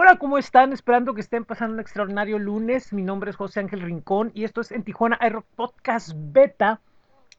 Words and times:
Hola, 0.00 0.14
¿cómo 0.14 0.38
están? 0.38 0.72
Esperando 0.72 1.12
que 1.12 1.20
estén 1.20 1.44
pasando 1.44 1.74
un 1.74 1.80
extraordinario 1.80 2.38
lunes. 2.38 2.92
Mi 2.92 3.02
nombre 3.02 3.30
es 3.30 3.36
José 3.36 3.58
Ángel 3.58 3.80
Rincón 3.80 4.30
y 4.32 4.44
esto 4.44 4.60
es 4.60 4.70
en 4.70 4.84
Tijuana 4.84 5.18
Aero 5.20 5.44
Podcast 5.56 6.12
Beta. 6.14 6.80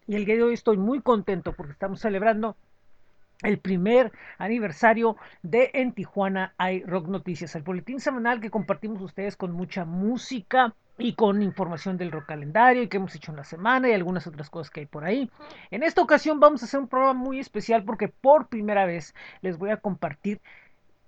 Y 0.07 0.15
el 0.17 0.25
día 0.25 0.35
de 0.35 0.43
hoy 0.43 0.55
estoy 0.55 0.75
muy 0.75 0.99
contento 0.99 1.53
porque 1.53 1.71
estamos 1.71 2.01
celebrando 2.01 2.57
el 3.43 3.59
primer 3.59 4.11
aniversario 4.37 5.15
de 5.41 5.71
En 5.73 5.93
Tijuana 5.93 6.53
hay 6.57 6.83
Rock 6.83 7.07
Noticias, 7.07 7.55
el 7.55 7.61
boletín 7.61 8.01
semanal 8.01 8.41
que 8.41 8.51
compartimos 8.51 9.01
ustedes 9.01 9.37
con 9.37 9.53
mucha 9.53 9.85
música 9.85 10.75
y 10.97 11.13
con 11.13 11.41
información 11.41 11.95
del 11.95 12.11
rock 12.11 12.25
calendario 12.25 12.83
y 12.83 12.89
que 12.89 12.97
hemos 12.97 13.15
hecho 13.15 13.31
en 13.31 13.37
la 13.37 13.45
semana 13.45 13.87
y 13.87 13.93
algunas 13.93 14.27
otras 14.27 14.49
cosas 14.49 14.69
que 14.69 14.81
hay 14.81 14.85
por 14.85 15.05
ahí. 15.05 15.31
En 15.71 15.81
esta 15.81 16.01
ocasión 16.01 16.41
vamos 16.41 16.61
a 16.61 16.65
hacer 16.65 16.81
un 16.81 16.89
programa 16.89 17.13
muy 17.13 17.39
especial 17.39 17.85
porque 17.85 18.09
por 18.09 18.47
primera 18.49 18.85
vez 18.85 19.15
les 19.39 19.57
voy 19.57 19.69
a 19.69 19.77
compartir 19.77 20.41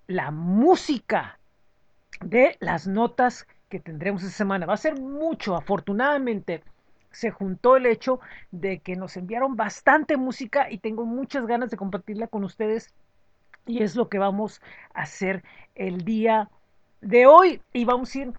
la 0.06 0.30
música 0.30 1.38
de 2.24 2.56
las 2.60 2.86
notas 2.86 3.46
que 3.68 3.80
tendremos 3.80 4.22
esta 4.22 4.36
semana. 4.36 4.66
Va 4.66 4.74
a 4.74 4.78
ser 4.78 5.00
mucho, 5.00 5.56
afortunadamente 5.56 6.62
se 7.10 7.30
juntó 7.30 7.76
el 7.76 7.86
hecho 7.86 8.20
de 8.50 8.80
que 8.80 8.96
nos 8.96 9.16
enviaron 9.16 9.56
bastante 9.56 10.16
música 10.16 10.70
y 10.70 10.78
tengo 10.78 11.04
muchas 11.04 11.46
ganas 11.46 11.70
de 11.70 11.76
compartirla 11.76 12.26
con 12.26 12.44
ustedes 12.44 12.94
y 13.66 13.82
es 13.82 13.96
lo 13.96 14.08
que 14.08 14.18
vamos 14.18 14.60
a 14.94 15.02
hacer 15.02 15.44
el 15.74 16.04
día 16.04 16.50
de 17.00 17.26
hoy 17.26 17.60
y 17.72 17.84
vamos 17.84 18.14
a 18.14 18.18
ir 18.18 18.32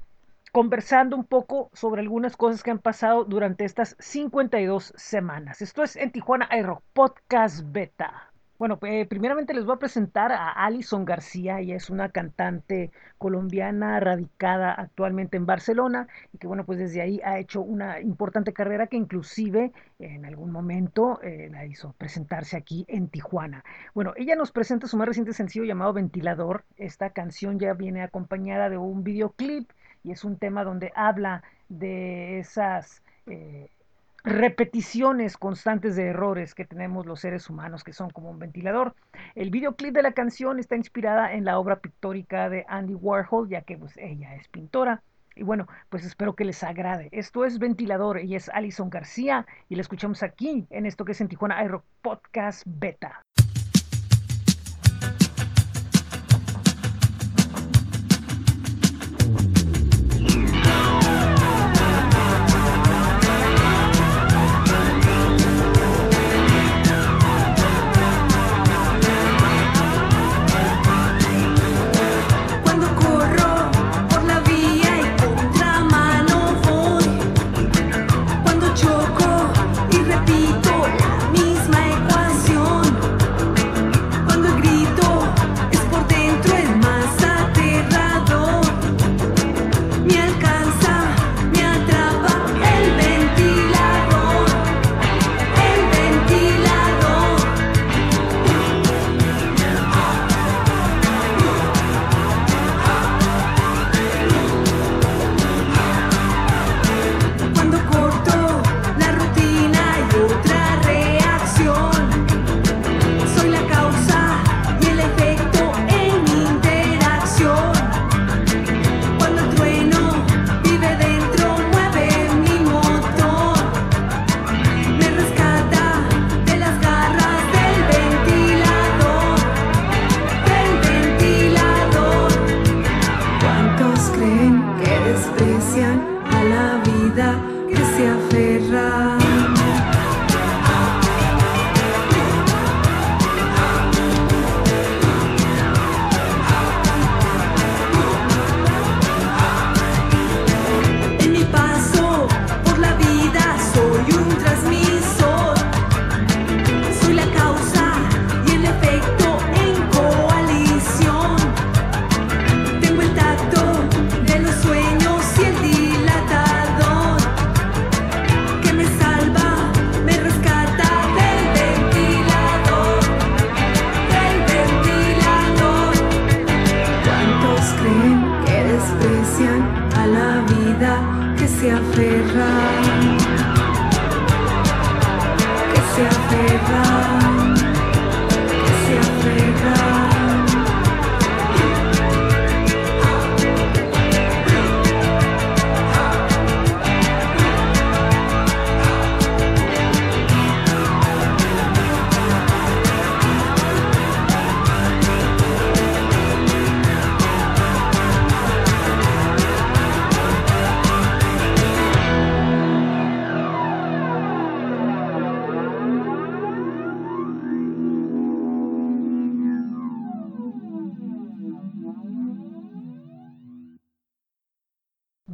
conversando 0.51 1.15
un 1.15 1.23
poco 1.23 1.69
sobre 1.73 2.01
algunas 2.01 2.37
cosas 2.37 2.61
que 2.63 2.71
han 2.71 2.79
pasado 2.79 3.25
durante 3.25 3.65
estas 3.65 3.95
52 3.99 4.93
semanas. 4.95 5.61
Esto 5.61 5.83
es 5.83 5.95
en 5.95 6.11
Tijuana 6.11 6.47
Aero 6.51 6.83
Podcast 6.93 7.61
Beta. 7.71 8.32
Bueno, 8.63 8.79
eh, 8.83 9.05
primeramente 9.05 9.53
les 9.53 9.65
voy 9.65 9.75
a 9.75 9.79
presentar 9.79 10.31
a 10.31 10.49
Alison 10.51 11.03
García, 11.03 11.59
ella 11.59 11.75
es 11.75 11.89
una 11.89 12.07
cantante 12.07 12.93
colombiana 13.17 13.99
radicada 13.99 14.71
actualmente 14.71 15.35
en 15.35 15.45
Barcelona 15.45 16.07
y 16.31 16.37
que 16.37 16.47
bueno, 16.47 16.65
pues 16.65 16.79
desde 16.79 17.01
ahí 17.01 17.19
ha 17.25 17.39
hecho 17.39 17.59
una 17.59 17.99
importante 17.99 18.53
carrera 18.53 18.87
que 18.87 18.95
inclusive 18.95 19.73
en 19.99 20.23
algún 20.23 20.49
momento 20.49 21.21
eh, 21.21 21.49
la 21.51 21.65
hizo 21.65 21.93
presentarse 21.97 22.55
aquí 22.55 22.85
en 22.87 23.09
Tijuana. 23.09 23.65
Bueno, 23.93 24.13
ella 24.15 24.37
nos 24.37 24.53
presenta 24.53 24.87
su 24.87 24.95
más 24.95 25.09
reciente 25.09 25.33
sencillo 25.33 25.65
llamado 25.65 25.91
Ventilador. 25.91 26.63
Esta 26.77 27.09
canción 27.09 27.59
ya 27.59 27.73
viene 27.73 28.01
acompañada 28.01 28.69
de 28.69 28.77
un 28.77 29.03
videoclip 29.03 29.69
y 30.05 30.11
es 30.11 30.23
un 30.23 30.37
tema 30.37 30.63
donde 30.63 30.93
habla 30.95 31.43
de 31.67 32.39
esas... 32.39 33.03
Eh, 33.27 33.69
repeticiones 34.23 35.37
constantes 35.37 35.95
de 35.95 36.07
errores 36.07 36.55
que 36.55 36.65
tenemos 36.65 37.05
los 37.05 37.19
seres 37.19 37.49
humanos, 37.49 37.83
que 37.83 37.93
son 37.93 38.09
como 38.09 38.29
un 38.29 38.39
ventilador. 38.39 38.95
El 39.35 39.49
videoclip 39.49 39.93
de 39.93 40.03
la 40.03 40.13
canción 40.13 40.59
está 40.59 40.75
inspirada 40.75 41.33
en 41.33 41.45
la 41.45 41.59
obra 41.59 41.79
pictórica 41.79 42.49
de 42.49 42.65
Andy 42.67 42.95
Warhol, 42.95 43.49
ya 43.49 43.61
que 43.61 43.77
pues, 43.77 43.97
ella 43.97 44.35
es 44.35 44.47
pintora. 44.47 45.03
Y 45.35 45.43
bueno, 45.43 45.67
pues 45.89 46.05
espero 46.05 46.35
que 46.35 46.45
les 46.45 46.63
agrade. 46.63 47.09
Esto 47.11 47.43
es 47.43 47.57
Ventilador 47.57 48.21
y 48.21 48.35
es 48.35 48.49
Alison 48.49 48.89
García 48.89 49.45
y 49.67 49.75
la 49.75 49.81
escuchamos 49.81 50.21
aquí 50.21 50.67
en 50.69 50.85
esto 50.85 51.05
que 51.05 51.13
es 51.13 51.21
en 51.21 51.27
Tijuana 51.27 51.57
Aero 51.57 51.83
Podcast 52.01 52.63
Beta. 52.65 53.21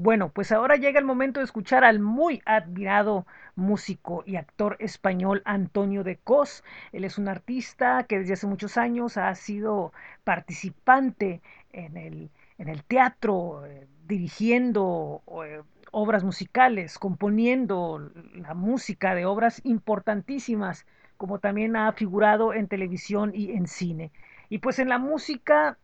Bueno, 0.10 0.32
pues 0.32 0.52
ahora 0.52 0.76
llega 0.76 0.98
el 0.98 1.06
momento 1.06 1.40
de 1.40 1.44
escuchar 1.44 1.84
al 1.84 2.00
muy 2.00 2.42
admirado 2.48 3.28
músico 3.56 4.24
y 4.26 4.38
actor 4.38 4.76
español 4.80 5.44
Antonio 5.46 6.04
de 6.04 6.18
Cos. 6.18 6.64
Él 6.92 7.04
es 7.04 7.20
un 7.20 7.28
artista 7.28 8.06
que 8.06 8.18
desde 8.18 8.34
hace 8.34 8.48
muchos 8.48 8.78
años 8.78 9.18
ha 9.18 9.36
sido 9.36 9.94
participante 10.24 11.44
en 11.72 11.96
el, 11.96 12.84
teatro, 12.88 13.68
eh, 13.68 13.88
dirigiendo 14.08 15.22
eh, 15.46 15.62
obras 15.92 16.24
musicales, 16.24 16.98
componiendo 16.98 18.12
la 18.34 18.56
música 18.56 19.14
de 19.14 19.28
obras 19.28 19.62
importantísimas, 19.64 20.88
como 21.18 21.38
también 21.38 21.76
ha 21.76 21.92
figurado 21.92 22.56
en 22.56 22.68
televisión 22.68 23.32
y 23.36 23.52
en 23.52 23.68
cine. 23.68 24.12
Y 24.50 24.58
pues 24.58 24.80
en 24.80 24.90
la 24.90 24.98
música 24.98 25.78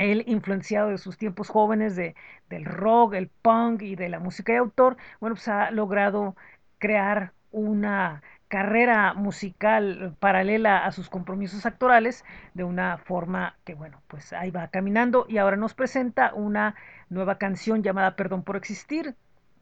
él 0.00 0.24
influenciado 0.26 0.90
de 0.90 0.98
sus 0.98 1.16
tiempos 1.18 1.48
jóvenes 1.48 1.96
de, 1.96 2.14
del 2.48 2.64
rock, 2.64 3.14
el 3.14 3.28
punk 3.28 3.82
y 3.82 3.96
de 3.96 4.08
la 4.08 4.18
música 4.18 4.52
de 4.52 4.58
autor, 4.58 4.96
bueno, 5.20 5.36
pues 5.36 5.48
ha 5.48 5.70
logrado 5.70 6.36
crear 6.78 7.32
una 7.50 8.22
carrera 8.48 9.12
musical 9.14 10.16
paralela 10.20 10.84
a 10.84 10.92
sus 10.92 11.10
compromisos 11.10 11.66
actorales 11.66 12.24
de 12.54 12.64
una 12.64 12.96
forma 12.98 13.56
que, 13.64 13.74
bueno, 13.74 14.00
pues 14.08 14.32
ahí 14.32 14.50
va 14.50 14.68
caminando. 14.68 15.26
Y 15.28 15.38
ahora 15.38 15.56
nos 15.56 15.74
presenta 15.74 16.32
una 16.34 16.74
nueva 17.10 17.36
canción 17.36 17.82
llamada 17.82 18.16
Perdón 18.16 18.42
por 18.42 18.56
Existir, 18.56 19.14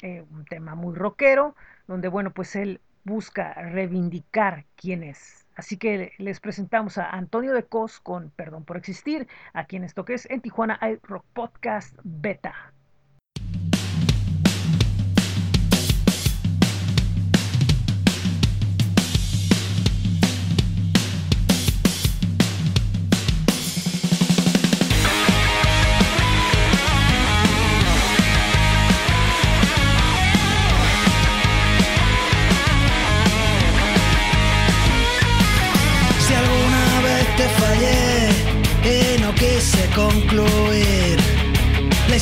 eh, 0.03 0.25
un 0.31 0.45
tema 0.45 0.75
muy 0.75 0.95
rockero, 0.95 1.57
donde, 1.89 2.09
bueno, 2.09 2.31
pues 2.31 2.55
él 2.57 2.81
busca 3.07 3.55
reivindicar 3.55 4.67
quién 4.75 5.05
es. 5.05 5.47
Así 5.55 5.79
que 5.79 6.13
les 6.19 6.41
presentamos 6.41 6.99
a 6.99 7.09
Antonio 7.09 7.55
de 7.55 7.63
Cos 7.63 8.01
con 8.01 8.31
Perdón 8.31 8.65
por 8.65 8.77
Existir, 8.77 9.29
a 9.55 9.65
quien 9.65 9.85
esto 9.85 10.05
que 10.05 10.15
es 10.15 10.29
en 10.29 10.43
Tijuana 10.43 10.79
Rock 11.05 11.25
Podcast 11.33 11.97
Beta. 12.03 12.76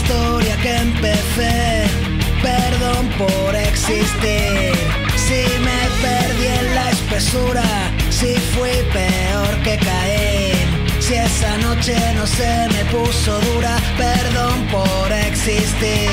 Historia 0.05 0.57
que 0.59 0.77
empecé. 0.77 1.87
Perdón 2.43 3.09
por 3.19 3.55
existir. 3.57 4.73
Si 5.17 5.43
me 5.67 5.81
perdí 6.03 6.47
en 6.61 6.75
la 6.75 6.91
espesura, 6.91 7.65
si 8.11 8.35
fui 8.55 8.77
peor 8.93 9.53
que 9.63 9.77
caer. 9.79 10.57
Si 11.01 11.15
esa 11.15 11.57
noche 11.59 11.97
no 12.15 12.27
se 12.27 12.69
me 12.73 12.85
puso 12.87 13.41
dura, 13.41 13.77
perdón 13.97 14.67
por 14.71 15.13
existir. 15.13 16.11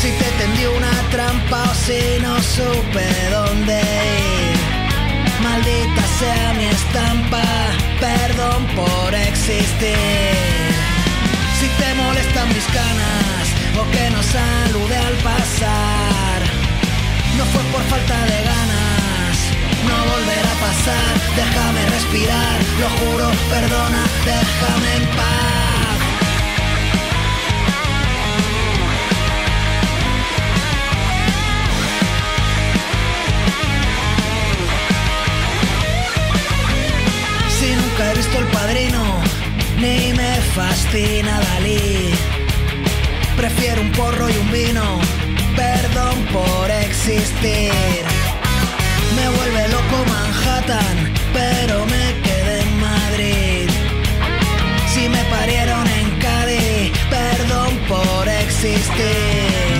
Si 0.00 0.10
te 0.20 0.28
tendí 0.40 0.64
una 0.66 0.94
trampa 1.10 1.64
o 1.70 1.74
si 1.74 2.00
no 2.22 2.34
supe 2.40 3.06
dónde 3.30 3.80
ir. 3.80 4.58
Maldita 5.42 6.02
sea 6.18 6.52
mi 6.54 6.66
estampa 6.66 7.42
perdón 8.00 8.66
por 8.76 9.14
existir. 9.14 10.87
Si 11.58 11.66
te 11.66 11.94
molestan 11.94 12.48
mis 12.48 12.66
canas 12.66 13.46
o 13.80 13.82
que 13.90 14.10
no 14.10 14.22
salude 14.22 14.96
al 14.96 15.16
pasar, 15.30 16.40
no 17.36 17.44
fue 17.52 17.62
por 17.72 17.82
falta 17.92 18.18
de 18.30 18.38
ganas, 18.50 19.36
no 19.88 19.96
volverá 20.12 20.52
a 20.56 20.60
pasar. 20.68 21.12
Déjame 21.34 21.82
respirar, 21.96 22.58
lo 22.82 22.88
juro, 22.98 23.30
perdona, 23.50 24.02
déjame 24.24 24.96
en 24.96 25.06
paz. 25.16 25.58
he 38.00 38.14
visto 38.14 38.38
el 38.38 38.46
padrino, 38.46 39.02
ni 39.80 40.12
me 40.12 40.34
fascina 40.54 41.40
Dalí. 41.40 42.10
Prefiero 43.36 43.80
un 43.82 43.92
porro 43.92 44.28
y 44.28 44.36
un 44.36 44.50
vino, 44.52 45.00
perdón 45.56 46.16
por 46.32 46.70
existir. 46.70 48.02
Me 49.16 49.28
vuelve 49.36 49.68
loco 49.68 49.96
Manhattan, 50.14 50.96
pero 51.32 51.86
me 51.86 52.06
quedé 52.24 52.60
en 52.62 52.80
Madrid. 52.80 53.70
Si 54.92 55.08
me 55.08 55.22
parieron 55.36 55.86
en 55.86 56.08
Cádiz, 56.18 56.92
perdón 57.10 57.72
por 57.88 58.28
existir. 58.28 59.78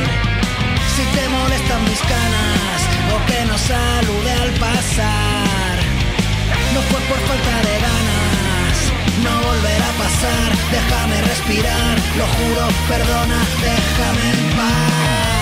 Si 0.94 1.02
te 1.16 1.28
molestan 1.28 1.82
mis 1.90 2.02
canas 2.14 2.78
o 3.14 3.16
que 3.28 3.40
no 3.50 3.56
salude 3.58 4.32
al 4.44 4.52
pasar, 4.66 5.74
no 6.74 6.80
fue 6.90 7.00
por 7.08 7.18
falta 7.28 7.56
de 7.68 7.74
ganas, 7.86 8.17
no 9.24 9.42
volverá 9.42 9.88
a 9.88 9.98
pasar, 10.04 10.50
déjame 10.70 11.22
respirar, 11.22 11.96
lo 12.18 12.26
juro, 12.36 12.68
perdona, 12.88 13.38
déjame 13.62 14.30
en 14.30 14.56
paz. 14.56 15.37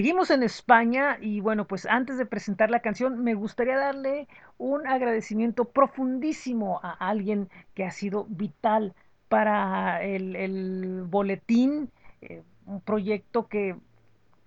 Seguimos 0.00 0.30
en 0.30 0.42
España 0.42 1.18
y 1.20 1.40
bueno, 1.40 1.66
pues 1.66 1.84
antes 1.84 2.16
de 2.16 2.24
presentar 2.24 2.70
la 2.70 2.80
canción 2.80 3.22
me 3.22 3.34
gustaría 3.34 3.76
darle 3.76 4.28
un 4.56 4.86
agradecimiento 4.86 5.66
profundísimo 5.66 6.80
a 6.82 6.92
alguien 6.92 7.50
que 7.74 7.84
ha 7.84 7.90
sido 7.90 8.24
vital 8.24 8.94
para 9.28 10.02
el, 10.02 11.02
boletín, 11.06 11.90
eh, 12.22 12.42
un 12.64 12.80
proyecto 12.80 13.46
que 13.46 13.76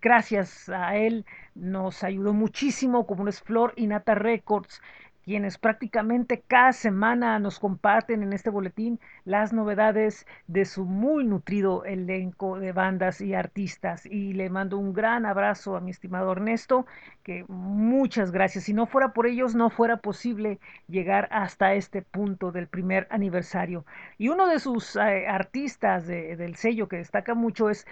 gracias 0.02 0.70
a 0.70 0.96
él 0.98 1.24
nos 1.54 2.04
ayudó 2.04 2.34
muchísimo, 2.34 3.06
como 3.06 3.28
es 3.28 3.40
Flor 3.40 3.74
y 3.76 3.86
Nata 3.86 4.16
Records, 4.16 4.82
quienes 5.24 5.58
prácticamente 5.58 6.44
cada 6.48 6.74
semana 6.74 7.40
nos 7.40 7.60
comparten 7.60 8.24
en 8.24 8.34
este 8.34 8.50
boletín 8.50 9.00
las 9.26 9.54
novedades 9.54 10.28
de 10.48 10.66
su 10.66 10.86
muy 10.86 11.24
nutrido 11.24 11.86
elenco 11.86 12.60
de 12.60 12.74
bandas 12.74 13.22
y 13.22 13.34
artistas. 13.34 14.06
Y 14.06 14.34
le 14.34 14.50
mando 14.50 14.78
un 14.78 14.94
gran 14.94 15.26
abrazo 15.26 15.78
a 15.78 15.82
mi 15.82 15.92
estimado 15.92 16.32
Ernesto, 16.32 16.86
que 17.24 17.46
muchas 17.48 18.32
gracias. 18.32 18.66
Si 18.66 18.74
no 18.74 18.86
fuera 18.86 19.14
por 19.14 19.28
ellos, 19.28 19.56
no 19.56 19.70
fuera 19.70 19.98
posible 19.98 20.60
llegar 20.88 21.30
hasta 21.32 21.74
este 21.74 22.02
punto 22.02 22.52
del 22.52 22.68
primer 22.68 23.08
aniversario. 23.10 23.86
Y 24.18 24.30
uno 24.30 24.48
de 24.48 24.60
sus 24.60 24.96
eh, 24.96 25.28
artistas 25.28 26.06
de, 26.08 26.36
del 26.36 26.56
sello 26.56 26.88
que 26.88 26.98
destaca 26.98 27.34
mucho 27.34 27.70
es 27.70 27.86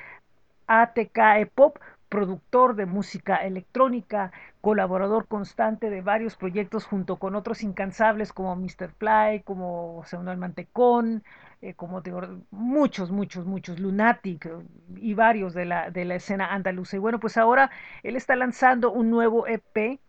ATK 0.67 1.49
Pop, 1.53 1.77
productor 2.11 2.75
de 2.75 2.85
música 2.85 3.37
electrónica, 3.37 4.33
colaborador 4.59 5.27
constante 5.27 5.89
de 5.89 6.01
varios 6.01 6.35
proyectos 6.35 6.83
junto 6.83 7.15
con 7.15 7.35
otros 7.35 7.63
incansables 7.63 8.33
como 8.33 8.53
Mr. 8.57 8.91
Fly, 8.99 9.43
como 9.45 10.03
Segundo 10.05 10.33
el 10.33 10.37
Mantecón, 10.37 11.23
eh, 11.61 11.73
como 11.73 12.03
muchos, 12.51 13.11
muchos, 13.11 13.45
muchos, 13.45 13.79
Lunatic 13.79 14.49
y 14.97 15.13
varios 15.13 15.53
de 15.53 15.63
la, 15.63 15.89
de 15.89 16.03
la 16.03 16.15
escena 16.15 16.53
andaluza. 16.53 16.97
Y 16.97 16.99
bueno, 16.99 17.17
pues 17.21 17.37
ahora 17.37 17.71
él 18.03 18.17
está 18.17 18.35
lanzando 18.35 18.91
un 18.91 19.09
nuevo 19.09 19.47
EP 19.47 20.01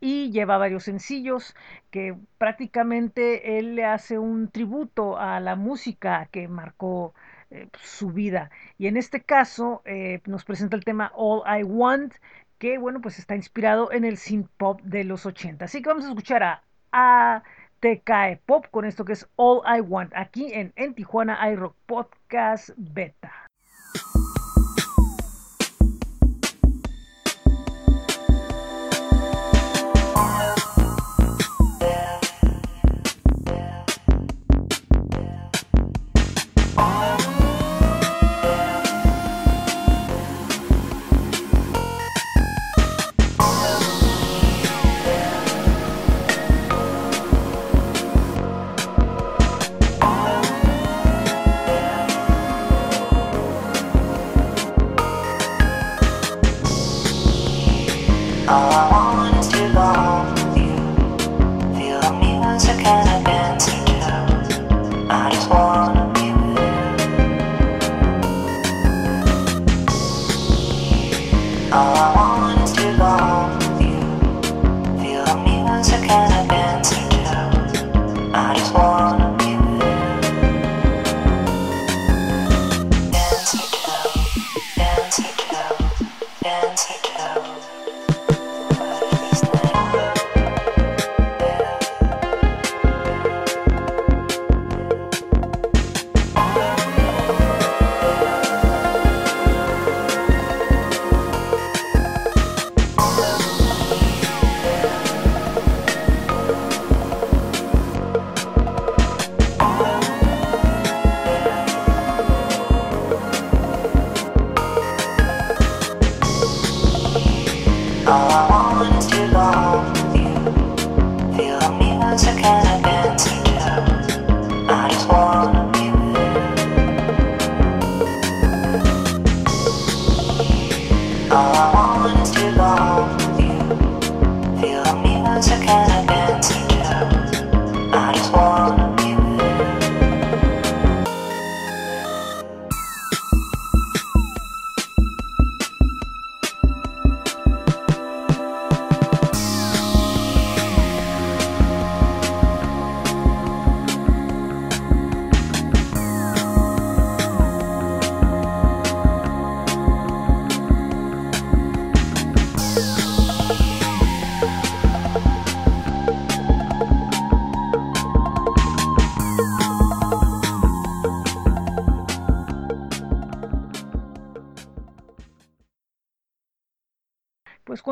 y 0.00 0.30
lleva 0.30 0.58
varios 0.58 0.84
sencillos 0.84 1.56
que 1.90 2.14
prácticamente 2.36 3.58
él 3.58 3.74
le 3.74 3.86
hace 3.86 4.18
un 4.18 4.48
tributo 4.48 5.18
a 5.18 5.40
la 5.40 5.56
música 5.56 6.28
que 6.30 6.46
marcó 6.46 7.14
eh, 7.50 7.68
su 7.80 8.10
vida. 8.10 8.50
Y 8.76 8.86
en 8.86 8.96
este 8.96 9.22
caso 9.22 9.82
eh, 9.84 10.20
nos 10.26 10.44
presenta 10.44 10.76
el 10.76 10.84
tema 10.84 11.12
All 11.14 11.42
I 11.60 11.62
Want, 11.62 12.14
que 12.58 12.78
bueno, 12.78 13.00
pues 13.00 13.18
está 13.18 13.36
inspirado 13.36 13.92
en 13.92 14.04
el 14.04 14.16
synth 14.16 14.50
pop 14.56 14.80
de 14.82 15.04
los 15.04 15.26
80. 15.26 15.64
Así 15.64 15.82
que 15.82 15.88
vamos 15.88 16.04
a 16.04 16.08
escuchar 16.08 16.42
a 16.42 16.62
ATK 16.90 18.40
Pop 18.44 18.66
con 18.70 18.84
esto 18.84 19.04
que 19.04 19.12
es 19.12 19.28
All 19.36 19.62
I 19.66 19.80
Want, 19.80 20.12
aquí 20.14 20.52
en, 20.52 20.72
en 20.76 20.94
Tijuana 20.94 21.50
iRock 21.50 21.76
Podcast 21.86 22.70
Beta. 22.76 23.32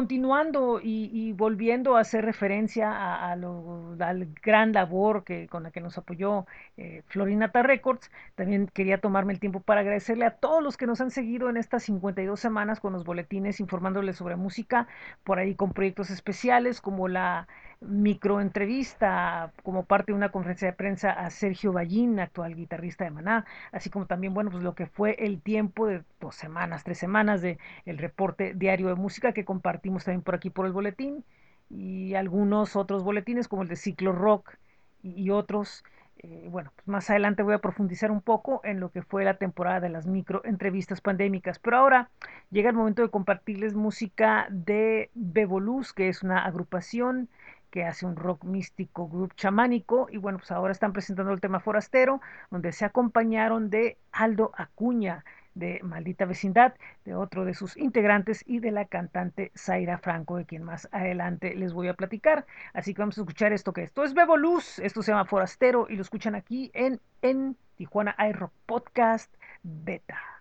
Continuando 0.06 0.78
y, 0.80 1.32
volviendo 1.32 1.96
a 1.96 2.00
hacer 2.00 2.24
referencia 2.24 3.28
a, 3.28 3.34
lo, 3.34 3.96
la 3.96 4.14
gran 4.40 4.72
labor 4.72 5.24
que, 5.24 5.48
con 5.48 5.64
la 5.64 5.72
que 5.72 5.80
nos 5.80 5.98
apoyó 5.98 6.46
eh, 6.76 7.02
Florinata 7.08 7.64
Records, 7.64 8.08
también 8.36 8.68
quería 8.72 8.98
tomarme 8.98 9.32
el 9.32 9.40
tiempo 9.40 9.58
para 9.58 9.80
agradecerle 9.80 10.24
a 10.24 10.30
todos 10.30 10.62
los 10.62 10.76
que 10.76 10.86
nos 10.86 11.00
han 11.00 11.10
seguido 11.10 11.50
en 11.50 11.56
estas 11.56 11.82
52 11.82 12.38
semanas 12.38 12.78
con 12.78 12.92
los 12.92 13.04
boletines 13.04 13.58
informándoles 13.58 14.16
sobre 14.16 14.36
música, 14.36 14.86
por 15.24 15.40
ahí 15.40 15.56
con 15.56 15.72
proyectos 15.72 16.10
especiales 16.10 16.80
como 16.80 17.08
la 17.08 17.48
microentrevista 17.88 19.52
como 19.62 19.84
parte 19.84 20.12
de 20.12 20.16
una 20.16 20.30
conferencia 20.30 20.68
de 20.68 20.74
prensa 20.76 21.10
a 21.10 21.30
Sergio 21.30 21.72
Ballín, 21.72 22.20
actual 22.20 22.54
guitarrista 22.54 23.04
de 23.04 23.10
Maná, 23.10 23.44
así 23.72 23.90
como 23.90 24.06
también, 24.06 24.34
bueno, 24.34 24.50
pues 24.50 24.62
lo 24.62 24.74
que 24.74 24.86
fue 24.86 25.16
el 25.18 25.40
tiempo 25.40 25.86
de 25.86 26.02
dos 26.20 26.34
semanas, 26.34 26.84
tres 26.84 26.98
semanas 26.98 27.42
de 27.42 27.58
el 27.84 27.98
reporte 27.98 28.54
diario 28.54 28.88
de 28.88 28.94
música 28.94 29.32
que 29.32 29.44
compartimos 29.44 30.04
también 30.04 30.22
por 30.22 30.34
aquí 30.34 30.50
por 30.50 30.66
el 30.66 30.72
boletín 30.72 31.24
y 31.70 32.14
algunos 32.14 32.76
otros 32.76 33.02
boletines 33.02 33.48
como 33.48 33.62
el 33.62 33.68
de 33.68 33.76
Ciclo 33.76 34.12
Rock 34.12 34.56
y, 35.02 35.30
otros. 35.30 35.84
Eh, 36.18 36.48
bueno, 36.50 36.72
pues 36.74 36.88
más 36.88 37.10
adelante 37.10 37.42
voy 37.42 37.54
a 37.54 37.58
profundizar 37.58 38.10
un 38.10 38.22
poco 38.22 38.60
en 38.64 38.80
lo 38.80 38.90
que 38.90 39.02
fue 39.02 39.24
la 39.24 39.36
temporada 39.36 39.80
de 39.80 39.90
las 39.90 40.06
microentrevistas 40.06 41.00
pandémicas, 41.00 41.58
pero 41.58 41.76
ahora 41.76 42.10
llega 42.50 42.70
el 42.70 42.76
momento 42.76 43.02
de 43.02 43.10
compartirles 43.10 43.74
música 43.74 44.46
de 44.50 45.10
Beboluz, 45.14 45.92
que 45.92 46.08
es 46.08 46.22
una 46.22 46.44
agrupación 46.44 47.28
que 47.76 47.84
hace 47.84 48.06
un 48.06 48.16
rock 48.16 48.42
místico, 48.44 49.06
group 49.06 49.34
chamánico, 49.34 50.08
y 50.10 50.16
bueno, 50.16 50.38
pues 50.38 50.50
ahora 50.50 50.72
están 50.72 50.94
presentando 50.94 51.30
el 51.30 51.42
tema 51.42 51.60
Forastero, 51.60 52.22
donde 52.50 52.72
se 52.72 52.86
acompañaron 52.86 53.68
de 53.68 53.98
Aldo 54.12 54.50
Acuña, 54.56 55.26
de 55.52 55.80
Maldita 55.82 56.24
Vecindad, 56.24 56.72
de 57.04 57.14
otro 57.14 57.44
de 57.44 57.52
sus 57.52 57.76
integrantes 57.76 58.42
y 58.46 58.60
de 58.60 58.70
la 58.70 58.86
cantante 58.86 59.52
Zaira 59.54 59.98
Franco, 59.98 60.38
de 60.38 60.46
quien 60.46 60.62
más 60.62 60.88
adelante 60.90 61.54
les 61.54 61.74
voy 61.74 61.88
a 61.88 61.94
platicar. 61.94 62.46
Así 62.72 62.94
que 62.94 63.02
vamos 63.02 63.18
a 63.18 63.20
escuchar 63.20 63.52
esto 63.52 63.74
que 63.74 63.82
esto 63.82 64.04
es 64.04 64.14
Bebo 64.14 64.38
Luz, 64.38 64.78
esto 64.78 65.02
se 65.02 65.12
llama 65.12 65.26
Forastero 65.26 65.86
y 65.90 65.96
lo 65.96 66.00
escuchan 66.00 66.34
aquí 66.34 66.70
en, 66.72 66.98
en 67.20 67.58
Tijuana 67.76 68.14
Aero 68.16 68.52
Podcast 68.64 69.30
Beta. 69.62 70.35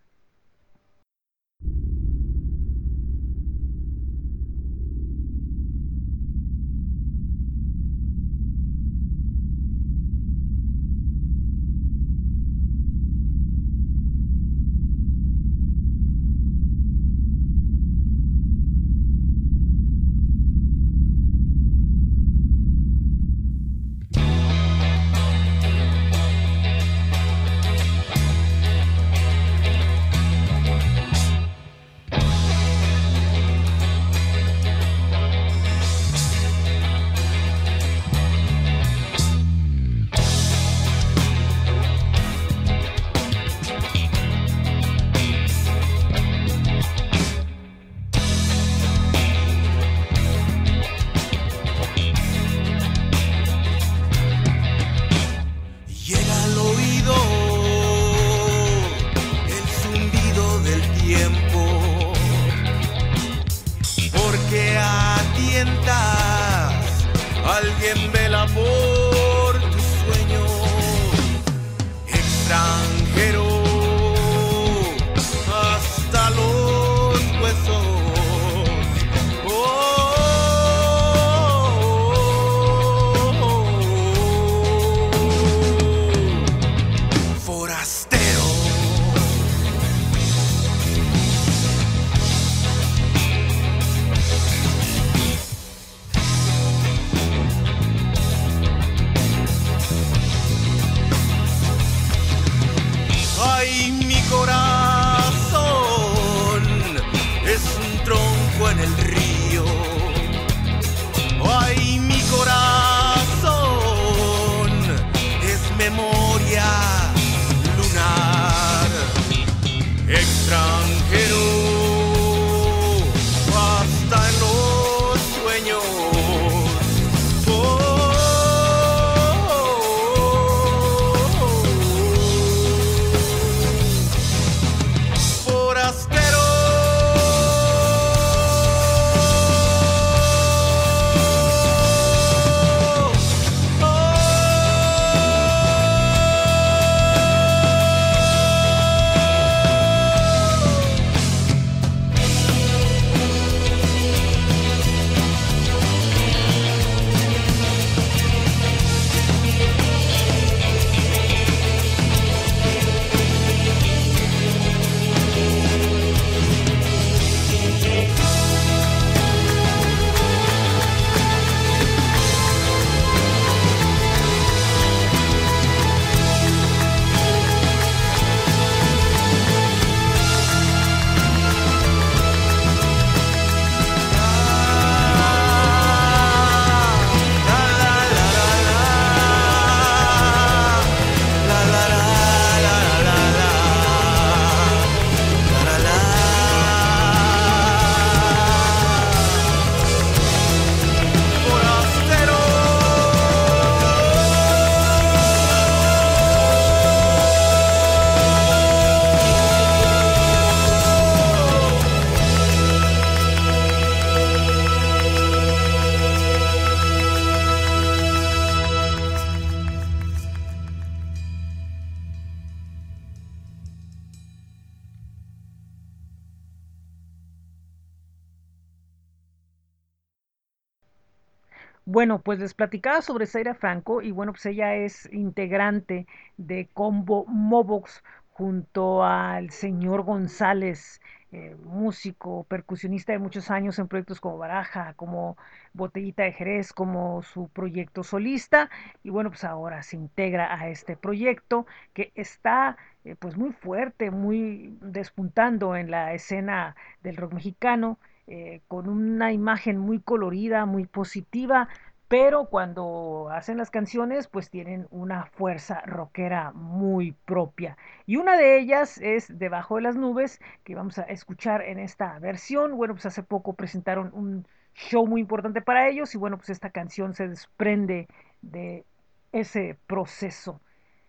Bueno, 232.06 232.22
pues 232.22 232.38
les 232.38 232.54
platicaba 232.54 233.02
sobre 233.02 233.26
Zaira 233.26 233.56
Franco 233.56 234.00
y 234.00 234.12
bueno, 234.12 234.32
pues 234.32 234.46
ella 234.46 234.76
es 234.76 235.12
integrante 235.12 236.06
de 236.38 236.70
Combo 236.72 237.26
Mobox 237.26 238.04
junto 238.30 239.04
al 239.04 239.50
señor 239.50 240.04
González, 240.04 241.02
eh, 241.32 241.56
músico, 241.64 242.44
percusionista 242.44 243.12
de 243.12 243.18
muchos 243.18 243.50
años 243.50 243.80
en 243.80 243.88
proyectos 243.88 244.22
como 244.22 244.38
Baraja, 244.38 244.94
como 244.94 245.36
Botellita 245.74 246.22
de 246.22 246.34
Jerez, 246.34 246.74
como 246.74 247.24
su 247.24 247.50
proyecto 247.50 248.04
solista. 248.04 248.70
Y 249.02 249.10
bueno, 249.10 249.32
pues 249.32 249.44
ahora 249.44 249.82
se 249.82 249.96
integra 249.96 250.54
a 250.62 250.70
este 250.70 250.96
proyecto 250.96 251.66
que 251.96 252.12
está 252.14 252.78
eh, 253.04 253.16
pues 253.18 253.36
muy 253.36 253.52
fuerte, 253.52 254.12
muy 254.12 254.78
despuntando 254.80 255.76
en 255.76 255.90
la 255.90 256.14
escena 256.14 256.76
del 257.02 257.18
rock 257.18 257.34
mexicano 257.34 257.98
eh, 258.28 258.62
con 258.68 258.90
una 258.90 259.32
imagen 259.34 259.78
muy 259.78 260.00
colorida, 260.00 260.66
muy 260.66 260.88
positiva, 260.88 261.70
pero 262.08 262.46
cuando 262.46 263.30
hacen 263.32 263.58
las 263.58 263.72
canciones 263.72 264.28
pues 264.28 264.50
tienen 264.50 264.88
una 264.92 265.26
fuerza 265.26 265.82
rockera 265.86 266.52
muy 266.54 267.14
propia. 267.26 267.78
Y 268.06 268.18
una 268.18 268.38
de 268.38 268.60
ellas 268.60 269.00
es 269.00 269.38
Debajo 269.38 269.78
de 269.78 269.82
las 269.82 269.96
nubes, 269.96 270.40
que 270.64 270.76
vamos 270.76 270.98
a 271.00 271.04
escuchar 271.04 271.62
en 271.64 271.80
esta 271.80 272.20
versión. 272.20 272.78
Bueno, 272.78 272.94
pues 272.94 273.06
hace 273.06 273.24
poco 273.24 273.54
presentaron 273.54 274.12
un 274.14 274.48
show 274.76 275.08
muy 275.08 275.22
importante 275.22 275.62
para 275.62 275.88
ellos 275.88 276.14
y 276.14 276.18
bueno, 276.18 276.38
pues 276.38 276.50
esta 276.50 276.70
canción 276.70 277.14
se 277.14 277.28
desprende 277.28 278.08
de 278.42 278.86
ese 279.32 279.78
proceso. 279.88 280.62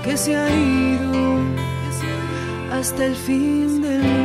que 0.05 0.15
se 0.17 0.37
han 0.37 0.53
ido 0.53 1.41
hasta 2.73 3.07
el 3.07 3.15
fin 3.15 3.81
del 3.81 4.03
mundo. 4.03 4.22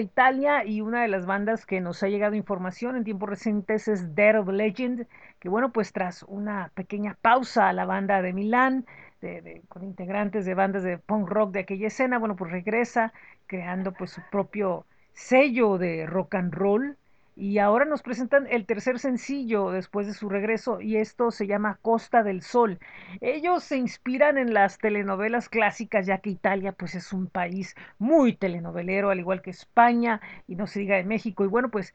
Italia 0.00 0.64
y 0.64 0.80
una 0.80 1.02
de 1.02 1.08
las 1.08 1.26
bandas 1.26 1.66
que 1.66 1.80
nos 1.80 2.02
ha 2.02 2.08
llegado 2.08 2.34
información 2.34 2.96
en 2.96 3.04
tiempos 3.04 3.28
recientes 3.28 3.88
es 3.88 4.14
Dead 4.14 4.38
of 4.38 4.48
Legend, 4.48 5.06
que 5.40 5.48
bueno, 5.48 5.72
pues 5.72 5.92
tras 5.92 6.22
una 6.24 6.70
pequeña 6.74 7.16
pausa 7.20 7.68
a 7.68 7.72
la 7.72 7.84
banda 7.84 8.22
de 8.22 8.32
Milán, 8.32 8.86
de, 9.20 9.40
de, 9.42 9.62
con 9.68 9.84
integrantes 9.84 10.44
de 10.44 10.54
bandas 10.54 10.82
de 10.82 10.98
punk 10.98 11.28
rock 11.28 11.52
de 11.52 11.60
aquella 11.60 11.88
escena, 11.88 12.18
bueno, 12.18 12.36
pues 12.36 12.50
regresa 12.50 13.12
creando 13.46 13.92
pues 13.92 14.10
su 14.10 14.22
propio 14.30 14.86
sello 15.12 15.78
de 15.78 16.06
rock 16.06 16.34
and 16.34 16.52
roll 16.54 16.96
y 17.36 17.58
ahora 17.58 17.84
nos 17.84 18.02
presentan 18.02 18.46
el 18.50 18.64
tercer 18.64 18.98
sencillo 18.98 19.70
después 19.70 20.06
de 20.06 20.14
su 20.14 20.30
regreso 20.30 20.80
y 20.80 20.96
esto 20.96 21.30
se 21.30 21.46
llama 21.46 21.78
Costa 21.82 22.22
del 22.22 22.40
Sol. 22.40 22.78
Ellos 23.20 23.62
se 23.62 23.76
inspiran 23.76 24.38
en 24.38 24.54
las 24.54 24.78
telenovelas 24.78 25.50
clásicas 25.50 26.06
ya 26.06 26.18
que 26.18 26.30
Italia 26.30 26.72
pues 26.72 26.94
es 26.94 27.12
un 27.12 27.26
país 27.26 27.76
muy 27.98 28.34
telenovelero 28.34 29.10
al 29.10 29.20
igual 29.20 29.42
que 29.42 29.50
España 29.50 30.22
y 30.48 30.56
no 30.56 30.66
se 30.66 30.80
diga 30.80 30.96
de 30.96 31.04
México 31.04 31.44
y 31.44 31.48
bueno 31.48 31.70
pues 31.70 31.92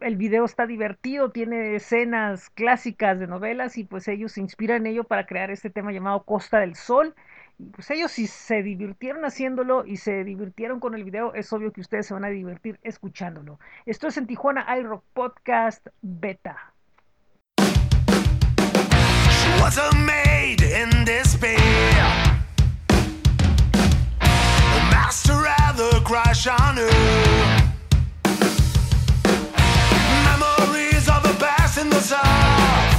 el 0.00 0.16
video 0.16 0.44
está 0.44 0.66
divertido, 0.66 1.30
tiene 1.30 1.74
escenas 1.74 2.50
clásicas 2.50 3.18
de 3.18 3.26
novelas 3.26 3.76
y 3.78 3.84
pues 3.84 4.06
ellos 4.08 4.32
se 4.32 4.40
inspiran 4.40 4.86
en 4.86 4.92
ello 4.92 5.04
para 5.04 5.26
crear 5.26 5.50
este 5.50 5.70
tema 5.70 5.92
llamado 5.92 6.22
Costa 6.22 6.60
del 6.60 6.76
Sol 6.76 7.14
pues 7.72 7.90
ellos 7.90 8.12
si 8.12 8.26
se 8.26 8.62
divirtieron 8.62 9.24
haciéndolo 9.24 9.84
y 9.86 9.96
se 9.96 10.24
divirtieron 10.24 10.80
con 10.80 10.94
el 10.94 11.04
video, 11.04 11.34
es 11.34 11.52
obvio 11.52 11.72
que 11.72 11.80
ustedes 11.80 12.06
se 12.06 12.14
van 12.14 12.24
a 12.24 12.28
divertir 12.28 12.78
escuchándolo. 12.82 13.58
Esto 13.86 14.08
es 14.08 14.16
en 14.16 14.26
Tijuana 14.26 14.66
iRock 14.78 15.04
Podcast 15.12 15.86
Beta. 16.02 16.74
Memories 30.24 31.08
of 31.08 31.22
the 31.22 31.36
past 31.38 31.78
in 31.78 31.90
the 31.90 32.00
south. 32.00 32.89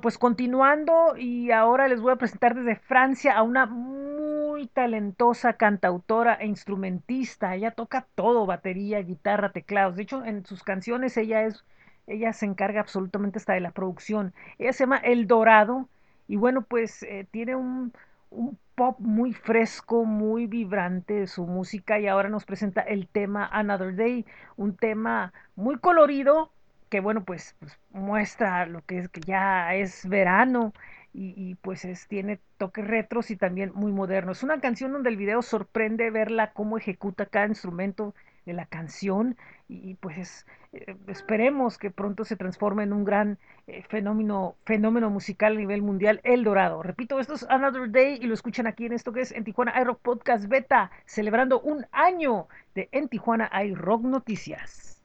Pues 0.00 0.18
continuando 0.18 1.16
y 1.18 1.50
ahora 1.50 1.86
les 1.88 2.00
voy 2.00 2.12
a 2.12 2.16
presentar 2.16 2.54
desde 2.54 2.76
Francia 2.76 3.36
a 3.36 3.42
una 3.42 3.66
muy 3.66 4.66
talentosa 4.68 5.54
cantautora 5.54 6.34
e 6.34 6.46
instrumentista. 6.46 7.54
Ella 7.54 7.72
toca 7.72 8.06
todo, 8.14 8.46
batería, 8.46 9.00
guitarra, 9.02 9.52
teclados. 9.52 9.96
De 9.96 10.02
hecho, 10.02 10.24
en 10.24 10.46
sus 10.46 10.62
canciones 10.62 11.16
ella 11.16 11.42
es 11.42 11.64
ella 12.06 12.32
se 12.32 12.46
encarga 12.46 12.80
absolutamente 12.80 13.38
hasta 13.38 13.52
de 13.52 13.60
la 13.60 13.72
producción. 13.72 14.32
Ella 14.58 14.72
se 14.72 14.84
llama 14.84 14.96
El 14.98 15.26
Dorado 15.26 15.88
y 16.28 16.36
bueno, 16.36 16.62
pues 16.62 17.02
eh, 17.02 17.26
tiene 17.30 17.54
un, 17.56 17.92
un 18.30 18.58
pop 18.74 18.96
muy 19.00 19.32
fresco, 19.32 20.04
muy 20.04 20.46
vibrante 20.46 21.26
su 21.26 21.46
música 21.46 22.00
y 22.00 22.06
ahora 22.08 22.28
nos 22.28 22.44
presenta 22.44 22.80
el 22.80 23.06
tema 23.06 23.46
Another 23.46 23.94
Day, 23.94 24.24
un 24.56 24.76
tema 24.76 25.32
muy 25.56 25.78
colorido 25.78 26.50
que 26.90 27.00
bueno, 27.00 27.24
pues, 27.24 27.56
pues 27.60 27.78
muestra 27.90 28.66
lo 28.66 28.84
que 28.84 28.98
es 28.98 29.08
que 29.08 29.20
ya 29.20 29.74
es 29.74 30.06
verano 30.08 30.74
y, 31.12 31.56
pues 31.56 31.84
es, 31.84 32.06
tiene 32.06 32.40
toques 32.56 32.86
retros 32.86 33.30
y 33.30 33.36
también 33.36 33.72
muy 33.74 33.90
modernos. 33.90 34.38
Es 34.38 34.44
una 34.44 34.60
canción 34.60 34.92
donde 34.92 35.10
el 35.10 35.16
video 35.16 35.42
sorprende 35.42 36.10
verla 36.10 36.52
cómo 36.52 36.78
ejecuta 36.78 37.26
cada 37.26 37.46
instrumento 37.46 38.14
de 38.46 38.52
la 38.52 38.66
canción 38.66 39.36
y, 39.68 39.94
pues 39.94 40.46
eh, 40.72 40.96
esperemos 41.08 41.78
que 41.78 41.90
pronto 41.90 42.24
se 42.24 42.36
transforme 42.36 42.84
en 42.84 42.92
un 42.92 43.04
gran 43.04 43.38
eh, 43.66 43.82
fenómeno, 43.88 44.56
fenómeno 44.64 45.10
musical 45.10 45.54
a 45.54 45.58
nivel 45.58 45.82
mundial, 45.82 46.20
El 46.22 46.44
Dorado. 46.44 46.82
Repito, 46.82 47.18
esto 47.18 47.34
es 47.34 47.46
Another 47.48 47.90
Day 47.90 48.18
y 48.20 48.26
lo 48.26 48.34
escuchan 48.34 48.66
aquí 48.66 48.86
en 48.86 48.92
esto 48.92 49.12
que 49.12 49.22
es 49.22 49.32
en 49.32 49.44
Tijuana 49.44 49.80
iRock 49.80 50.00
Podcast 50.00 50.46
Beta, 50.46 50.90
celebrando 51.06 51.60
un 51.60 51.86
año 51.92 52.46
de 52.74 52.88
En 52.92 53.08
Tijuana 53.08 53.50
iRock 53.64 54.02
Noticias. 54.02 54.99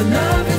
another 0.00 0.49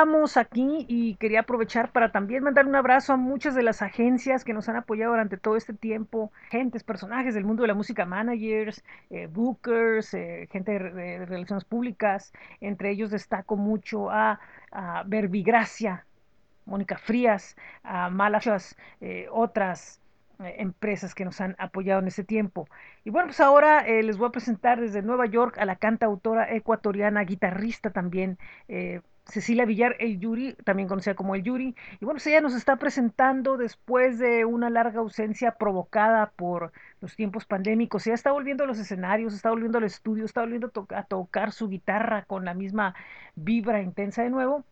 regresamos 0.00 0.38
aquí 0.38 0.86
y 0.88 1.14
quería 1.16 1.40
aprovechar 1.40 1.92
para 1.92 2.10
también 2.10 2.42
mandar 2.42 2.66
un 2.66 2.74
abrazo 2.74 3.12
a 3.12 3.16
muchas 3.16 3.54
de 3.54 3.62
las 3.62 3.82
agencias 3.82 4.44
que 4.44 4.54
nos 4.54 4.68
han 4.68 4.76
apoyado 4.76 5.12
durante 5.12 5.36
todo 5.36 5.56
este 5.56 5.74
tiempo, 5.74 6.32
gentes, 6.48 6.84
personajes 6.84 7.34
del 7.34 7.44
mundo 7.44 7.62
de 7.62 7.68
la 7.68 7.74
música, 7.74 8.06
managers, 8.06 8.82
eh, 9.10 9.26
bookers, 9.26 10.14
eh, 10.14 10.48
gente 10.50 10.72
de, 10.72 11.26
relaciones 11.26 11.64
públicas. 11.64 12.32
Entre 12.62 12.90
ellos 12.90 13.10
destaco 13.10 13.56
mucho 13.56 14.10
a, 14.10 14.40
Verbigracia, 15.04 16.06
Mónica 16.64 16.96
Frías, 16.96 17.56
a 17.82 18.08
Malachas, 18.08 18.76
eh, 19.00 19.26
otras 19.30 20.00
empresas 20.42 21.14
que 21.14 21.24
nos 21.24 21.40
han 21.40 21.54
apoyado 21.58 22.00
en 22.00 22.08
ese 22.08 22.24
tiempo. 22.24 22.68
Y 23.04 23.10
bueno, 23.10 23.28
pues 23.28 23.40
ahora 23.40 23.86
eh, 23.86 24.02
les 24.02 24.16
voy 24.16 24.28
a 24.28 24.32
presentar 24.32 24.80
desde 24.80 25.02
Nueva 25.02 25.26
York 25.26 25.58
a 25.58 25.64
la 25.64 25.76
cantautora 25.76 26.54
ecuatoriana, 26.54 27.24
guitarrista 27.24 27.90
también, 27.90 28.38
eh, 28.68 29.00
Cecilia 29.30 29.64
Villar, 29.64 29.96
el 29.98 30.18
Yuri, 30.18 30.54
también 30.64 30.88
conocida 30.88 31.14
como 31.14 31.34
el 31.34 31.42
Yuri. 31.42 31.74
Y 32.00 32.04
bueno, 32.04 32.14
pues 32.16 32.26
ella 32.26 32.40
nos 32.40 32.54
está 32.54 32.76
presentando 32.76 33.56
después 33.56 34.18
de 34.18 34.44
una 34.44 34.70
larga 34.70 35.00
ausencia 35.00 35.52
provocada 35.52 36.30
por 36.36 36.72
los 37.00 37.16
tiempos 37.16 37.46
pandémicos. 37.46 38.06
Ella 38.06 38.14
está 38.14 38.32
volviendo 38.32 38.64
a 38.64 38.66
los 38.66 38.78
escenarios, 38.78 39.34
está 39.34 39.50
volviendo 39.50 39.78
al 39.78 39.84
estudio, 39.84 40.24
está 40.24 40.40
volviendo 40.40 40.68
a, 40.68 40.70
to 40.70 40.86
a 40.94 41.04
tocar 41.04 41.52
su 41.52 41.68
guitarra 41.68 42.24
con 42.26 42.44
la 42.44 42.54
misma 42.54 42.94
vibra 43.36 43.82
intensa 43.82 44.22
de 44.22 44.30
nuevo 44.30 44.64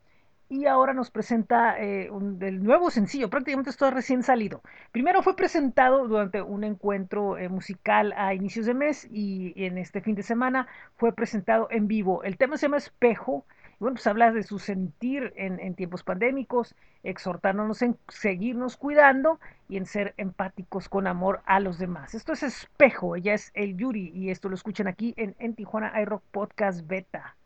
y 0.49 0.66
ahora 0.66 0.94
nos 0.94 1.11
presenta 1.11 1.79
eh, 1.79 2.11
el 2.40 2.62
nuevo 2.62 2.90
sencillo, 2.90 3.29
prácticamente 3.29 3.71
esto 3.71 3.90
recién 3.90 4.23
salido. 4.23 4.62
Primero 4.92 5.23
fue 5.23 5.37
presentado 5.37 6.09
durante 6.09 6.40
un 6.40 6.64
encuentro 6.64 7.37
eh, 7.37 7.49
musical 7.49 8.14
a 8.16 8.35
inicios 8.35 8.66
de 8.66 8.75
mes 8.75 9.07
y 9.11 9.53
en 9.57 9.79
este 9.79 10.01
fin 10.01 10.14
de 10.14 10.23
semana 10.23 10.66
fue 10.97 11.12
presentado 11.12 11.68
en 11.71 11.87
vivo. 11.87 12.23
El 12.25 12.38
tema 12.38 12.57
se 12.57 12.66
llama 12.66 12.79
Espejo. 12.79 13.44
Bueno, 13.79 13.95
pues 13.95 14.07
habla 14.09 14.33
de 14.33 14.43
su 14.43 14.59
sentir 14.59 15.33
en, 15.37 15.61
en 15.61 15.75
tiempos 15.75 16.03
pandémicos, 16.03 16.75
exhortándonos 17.05 17.81
en 17.83 17.97
seguirnos 18.09 18.77
cuidando 18.77 19.38
y 19.69 19.77
en 19.77 19.87
ser 19.87 20.14
empáticos 20.17 20.88
con 20.88 21.07
amor 21.07 21.43
a 21.47 21.61
los 21.61 21.79
demás. 21.79 22.14
Esto 22.14 22.33
es 22.33 22.43
Espejo, 22.43 23.14
ella 23.14 23.35
es 23.35 23.53
el 23.55 23.77
Yuri 23.77 24.11
y 24.12 24.31
esto 24.31 24.49
lo 24.49 24.57
escuchan 24.57 24.88
aquí 24.88 25.14
en, 25.17 25.37
en 25.38 25.55
Tijuana 25.55 25.93
iRock 26.03 26.23
Podcast 26.33 26.87
Beta. 26.88 27.38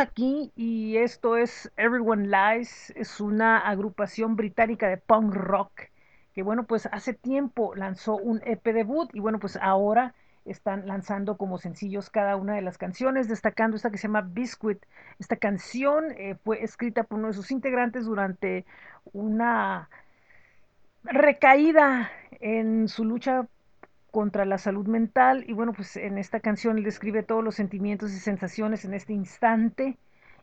Aquí 0.00 0.52
y 0.56 0.96
esto 0.96 1.36
es 1.36 1.70
Everyone 1.76 2.26
Lies, 2.26 2.90
es 2.96 3.20
una 3.20 3.58
agrupación 3.58 4.34
británica 4.34 4.88
de 4.88 4.96
punk 4.96 5.34
rock 5.34 5.90
que 6.34 6.42
bueno, 6.42 6.64
pues 6.64 6.88
hace 6.90 7.12
tiempo 7.12 7.74
lanzó 7.74 8.16
un 8.16 8.40
EP 8.44 8.64
debut 8.72 9.10
y 9.12 9.20
bueno, 9.20 9.38
pues 9.38 9.58
ahora 9.60 10.14
están 10.44 10.86
lanzando 10.86 11.36
como 11.36 11.58
sencillos 11.58 12.08
cada 12.08 12.36
una 12.36 12.54
de 12.54 12.62
las 12.62 12.78
canciones, 12.78 13.28
destacando 13.28 13.76
esta 13.76 13.90
que 13.90 13.98
se 13.98 14.08
llama 14.08 14.22
Biscuit. 14.22 14.82
Esta 15.18 15.36
canción 15.36 16.12
eh, 16.12 16.36
fue 16.44 16.62
escrita 16.64 17.04
por 17.04 17.18
uno 17.18 17.28
de 17.28 17.34
sus 17.34 17.50
integrantes 17.50 18.06
durante 18.06 18.64
una 19.12 19.90
recaída 21.04 22.10
en 22.40 22.88
su 22.88 23.04
lucha 23.04 23.46
contra 24.10 24.44
la 24.44 24.58
salud 24.58 24.86
mental 24.86 25.44
y 25.46 25.52
bueno, 25.52 25.72
pues 25.72 25.96
en 25.96 26.18
esta 26.18 26.40
canción 26.40 26.78
él 26.78 26.84
describe 26.84 27.22
todos 27.22 27.42
los 27.42 27.54
sentimientos 27.54 28.12
y 28.12 28.18
sensaciones 28.18 28.84
en 28.84 28.94
este 28.94 29.12
instante 29.12 29.96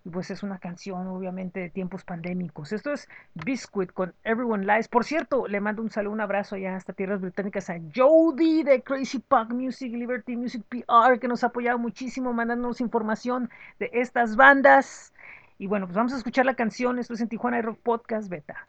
y 0.08 0.10
pues 0.10 0.32
es 0.32 0.42
una 0.42 0.58
canción 0.58 1.06
obviamente 1.08 1.60
de 1.60 1.70
tiempos 1.70 2.06
pandémicos. 2.06 2.72
Esto 2.72 2.94
es 2.94 3.10
Biscuit 3.34 3.92
con 3.92 4.14
Everyone 4.24 4.66
Lies. 4.66 4.88
Por 4.88 5.04
cierto, 5.04 5.48
le 5.48 5.60
mando 5.60 5.82
un 5.82 5.90
saludo, 5.90 6.14
un 6.14 6.22
abrazo 6.22 6.56
allá 6.56 6.78
hasta 6.78 6.94
tierras 6.94 7.20
británicas 7.20 7.70
a 7.70 7.78
Jody 7.94 8.64
de 8.64 8.82
Crazy 8.84 9.20
Punk 9.20 9.52
Music, 9.52 9.92
Liberty 9.92 10.38
Music 10.38 10.64
PR 10.70 11.20
que 11.20 11.28
nos 11.28 11.44
ha 11.44 11.48
apoyado 11.48 11.78
muchísimo 11.78 12.32
mandándonos 12.32 12.80
información 12.80 13.50
de 13.80 13.90
estas 13.92 14.38
bandas. 14.38 15.14
Y 15.58 15.68
bueno, 15.68 15.88
pues 15.88 15.98
vamos 15.98 16.14
a 16.14 16.18
escuchar 16.18 16.46
la 16.46 16.56
canción. 16.56 17.00
Esto 17.00 17.14
es 17.14 17.22
en 17.22 17.28
Tijuana 17.28 17.62
Rock 17.62 17.80
Podcast 17.84 18.30
Beta. 18.30 18.68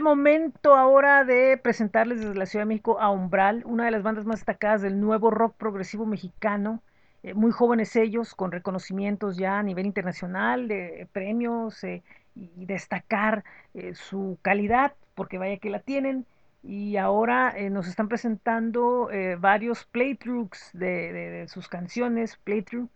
Momento 0.00 0.74
ahora 0.74 1.24
de 1.24 1.56
presentarles 1.56 2.20
desde 2.20 2.34
la 2.34 2.46
Ciudad 2.46 2.62
de 2.64 2.68
México 2.68 3.00
a 3.00 3.10
Umbral, 3.10 3.62
una 3.64 3.84
de 3.84 3.90
las 3.90 4.02
bandas 4.02 4.24
más 4.24 4.40
destacadas 4.40 4.82
del 4.82 5.00
nuevo 5.00 5.30
rock 5.30 5.56
progresivo 5.56 6.06
mexicano. 6.06 6.82
Eh, 7.22 7.34
muy 7.34 7.50
jóvenes 7.50 7.96
ellos, 7.96 8.34
con 8.34 8.52
reconocimientos 8.52 9.36
ya 9.36 9.58
a 9.58 9.62
nivel 9.62 9.86
internacional, 9.86 10.68
de 10.68 11.08
premios 11.12 11.82
eh, 11.84 12.02
y 12.34 12.66
destacar 12.66 13.44
eh, 13.74 13.94
su 13.94 14.38
calidad, 14.42 14.94
porque 15.14 15.38
vaya 15.38 15.58
que 15.58 15.70
la 15.70 15.80
tienen. 15.80 16.26
Y 16.62 16.96
ahora 16.96 17.54
nos 17.70 17.86
están 17.86 18.08
presentando 18.08 19.08
varios 19.38 19.84
playthroughs 19.84 20.70
de 20.72 21.46
sus 21.48 21.68
canciones, 21.68 22.36
playthrough. 22.36 22.88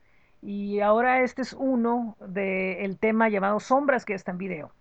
Y 0.42 0.80
ahora 0.80 1.22
este 1.22 1.42
es 1.42 1.52
uno 1.52 2.16
del 2.20 2.98
tema 2.98 3.28
llamado 3.28 3.60
Sombras, 3.60 4.04
que 4.04 4.14
está 4.14 4.32
en 4.32 4.38
video. 4.38 4.72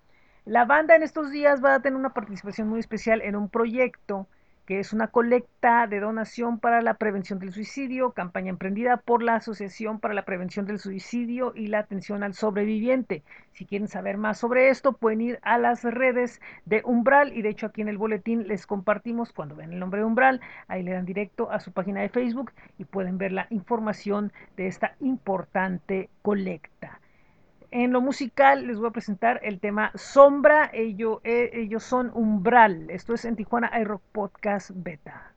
La 0.46 0.66
banda 0.66 0.96
en 0.96 1.04
estos 1.04 1.30
días 1.30 1.64
va 1.64 1.76
a 1.76 1.82
tener 1.82 2.00
una 2.00 2.16
participación 2.16 2.68
muy 2.68 2.80
especial 2.80 3.22
en 3.22 3.36
un 3.36 3.48
proyecto 3.48 4.28
que 4.66 4.80
es 4.80 4.92
una 4.92 5.08
colecta 5.08 5.86
de 5.86 6.00
donación 6.00 6.58
para 6.60 6.82
la 6.82 6.96
prevención 6.96 7.38
del 7.38 7.52
suicidio, 7.52 8.14
campaña 8.14 8.50
emprendida 8.50 8.98
por 8.98 9.22
la 9.22 9.36
Asociación 9.36 10.00
para 10.00 10.16
la 10.16 10.26
Prevención 10.26 10.66
del 10.66 10.80
Suicidio 10.80 11.54
y 11.56 11.68
la 11.68 11.80
Atención 11.80 12.24
al 12.24 12.34
Sobreviviente. 12.34 13.22
Si 13.52 13.68
quieren 13.68 13.88
saber 13.88 14.18
más 14.18 14.40
sobre 14.40 14.70
esto, 14.70 14.94
pueden 14.94 15.22
ir 15.22 15.40
a 15.44 15.60
las 15.60 15.84
redes 15.84 16.42
de 16.66 16.82
Umbral 16.86 17.38
y 17.38 17.44
de 17.44 17.50
hecho 17.50 17.68
aquí 17.68 17.82
en 17.82 17.90
el 17.90 18.00
boletín 18.00 18.48
les 18.48 18.66
compartimos 18.66 19.34
cuando 19.34 19.56
ven 19.56 19.74
el 19.74 19.80
nombre 19.80 20.00
de 20.00 20.06
Umbral, 20.06 20.42
ahí 20.68 20.82
le 20.82 20.94
dan 20.94 21.06
directo 21.06 21.52
a 21.52 21.60
su 21.60 21.72
página 21.72 22.02
de 22.02 22.10
Facebook 22.10 22.52
y 22.80 22.86
pueden 22.86 23.20
ver 23.20 23.32
la 23.32 23.46
información 23.52 24.34
de 24.58 24.66
esta 24.66 24.96
importante 25.02 26.10
colecta. 26.24 27.01
En 27.72 27.94
lo 27.94 28.02
musical 28.02 28.68
les 28.68 28.78
voy 28.78 28.90
a 28.90 28.92
presentar 28.92 29.40
el 29.44 29.60
tema 29.62 29.92
Sombra, 29.96 30.70
ello- 30.74 31.22
eh, 31.24 31.52
ellos 31.54 31.84
son 31.84 32.12
Umbral. 32.14 32.90
Esto 32.90 33.14
es 33.14 33.24
en 33.24 33.38
Tijuana 33.38 33.72
iRock 33.80 34.02
Podcast 34.12 34.72
Beta. 34.74 35.34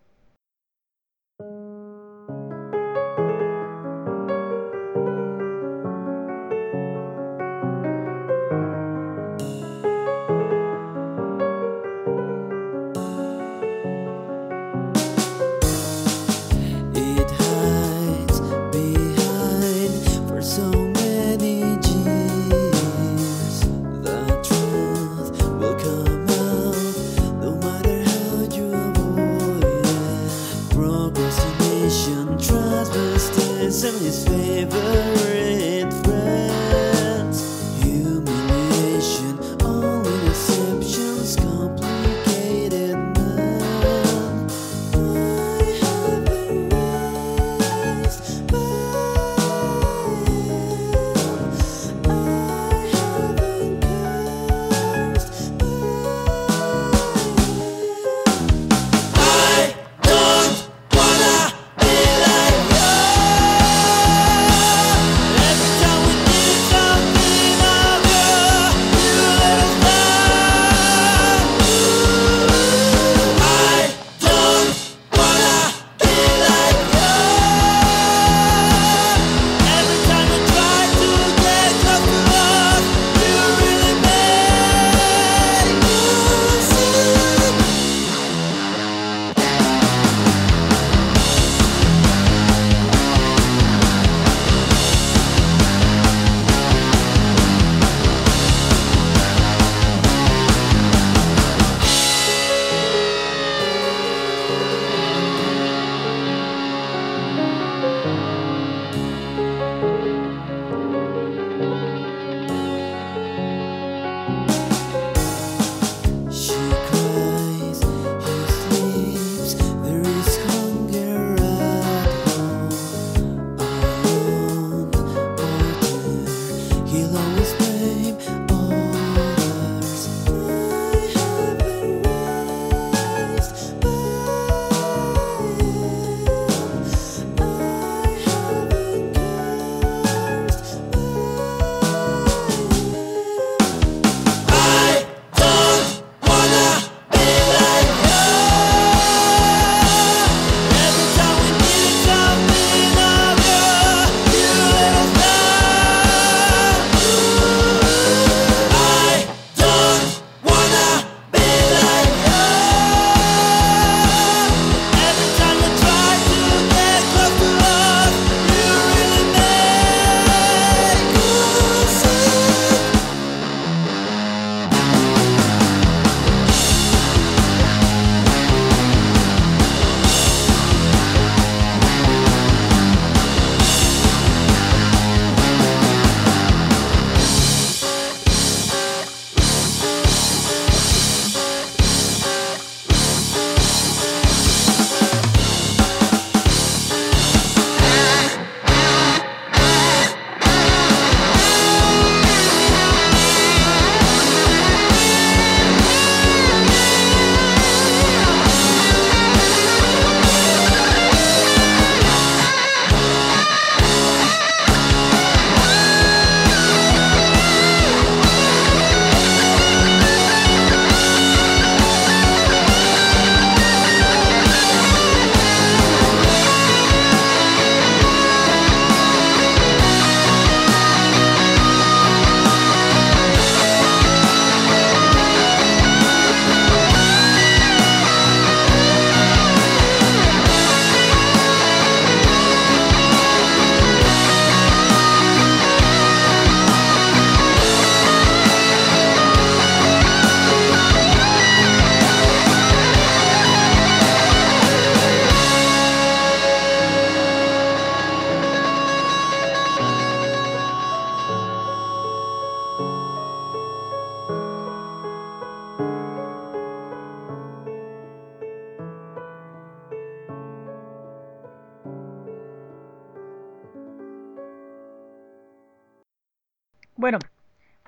In 33.85 33.99
his 34.01 34.25
favor. 34.27 35.34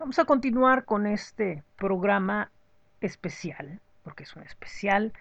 Vamos 0.06 0.20
a 0.20 0.24
continuar 0.24 0.84
con 0.84 1.04
este 1.04 1.64
programa 1.76 2.52
especial, 3.00 3.80
porque 4.04 4.22
es 4.22 4.36
un 4.36 4.44
especial. 4.44 5.12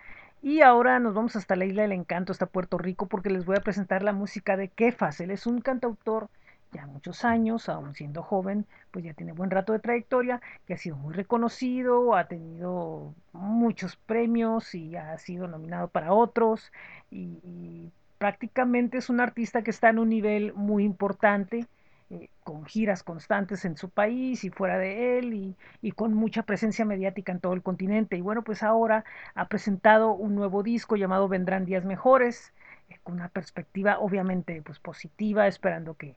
Y 0.44 0.62
ahora 0.62 1.00
nos 1.00 1.16
vamos 1.16 1.36
hasta 1.36 1.56
la 1.56 1.66
isla 1.66 1.82
del 1.82 1.92
encanto, 1.92 2.32
hasta 2.32 2.46
Puerto 2.46 2.78
Rico, 2.78 3.08
porque 3.08 3.32
les 3.32 3.46
voy 3.46 3.58
a 3.58 3.62
presentar 3.62 4.04
la 4.04 4.14
música 4.14 4.58
de 4.58 4.68
Kefas. 4.68 5.20
Él 5.22 5.32
es 5.32 5.48
un 5.48 5.60
cantautor 5.60 6.30
ya 6.72 6.86
muchos 6.86 7.26
años, 7.26 7.68
aún 7.68 7.96
siendo 7.96 8.22
joven, 8.22 8.68
pues 8.92 9.04
ya 9.04 9.16
tiene 9.16 9.32
buen 9.32 9.50
rato 9.50 9.74
de 9.74 9.80
trayectoria, 9.80 10.40
que 10.68 10.76
ha 10.76 10.78
sido 10.78 10.98
muy 10.98 11.16
reconocido, 11.16 12.14
ha 12.14 12.28
tenido 12.28 13.12
muchos 13.34 13.96
premios 13.96 14.76
y 14.76 14.96
ha 14.98 15.18
sido 15.18 15.48
nominado 15.48 15.88
para 15.88 16.14
otros 16.14 16.72
y, 17.10 17.40
y 17.44 17.92
prácticamente 18.20 19.00
es 19.00 19.10
un 19.10 19.20
artista 19.20 19.64
que 19.64 19.72
está 19.72 19.90
en 19.90 19.98
un 19.98 20.10
nivel 20.10 20.54
muy 20.54 20.84
importante, 20.84 21.66
eh, 22.10 22.30
con 22.44 22.66
giras 22.66 23.04
constantes 23.04 23.66
en 23.66 23.78
su 23.78 23.90
país 23.90 24.44
y 24.44 24.50
fuera 24.50 24.78
de 24.78 25.18
él 25.18 25.34
y, 25.34 25.56
y 25.82 25.92
con 25.92 26.14
mucha 26.14 26.44
presencia 26.44 26.86
mediática 26.86 27.32
en 27.32 27.40
todo 27.40 27.54
el 27.54 27.62
continente. 27.62 28.16
Y 28.18 28.22
bueno, 28.22 28.44
pues 28.44 28.64
ahora 28.64 29.04
ha 29.34 29.48
presentado 29.48 30.12
un 30.12 30.36
nuevo 30.36 30.64
disco 30.64 30.96
llamado 30.96 31.28
Vendrán 31.28 31.66
Días 31.66 31.86
Mejores, 31.86 32.54
eh, 32.90 32.98
con 33.04 33.16
una 33.16 33.30
perspectiva 33.30 34.00
obviamente 34.00 34.62
pues 34.62 34.80
positiva, 34.80 35.48
esperando 35.48 35.96
que 35.96 36.16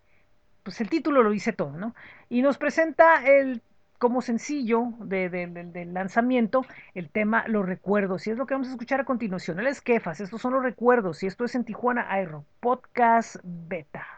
pues 0.63 0.81
el 0.83 0.91
título 0.91 1.23
lo 1.23 1.31
dice 1.31 1.55
todo, 1.55 1.73
¿no? 1.79 1.95
Y 2.29 2.43
nos 2.43 2.59
presenta 2.59 3.27
el 3.27 3.63
como 3.99 4.21
sencillo 4.23 4.93
de, 5.01 5.29
de, 5.29 5.47
de, 5.47 5.65
del 5.65 5.95
lanzamiento 5.95 6.65
el 6.95 7.09
tema 7.09 7.45
Los 7.49 7.67
Recuerdos, 7.67 8.27
y 8.27 8.31
es 8.31 8.37
lo 8.37 8.47
que 8.47 8.55
vamos 8.55 8.69
a 8.69 8.73
escuchar 8.73 9.01
a 9.01 9.05
continuación. 9.05 9.59
El 9.59 9.67
Esquefas, 9.67 10.21
estos 10.21 10.41
son 10.41 10.53
los 10.53 10.63
recuerdos, 10.63 11.23
y 11.23 11.27
esto 11.27 11.45
es 11.45 11.55
en 11.55 11.65
Tijuana 11.65 12.07
Aero, 12.09 12.45
Podcast 12.61 13.37
Beta. 13.43 14.18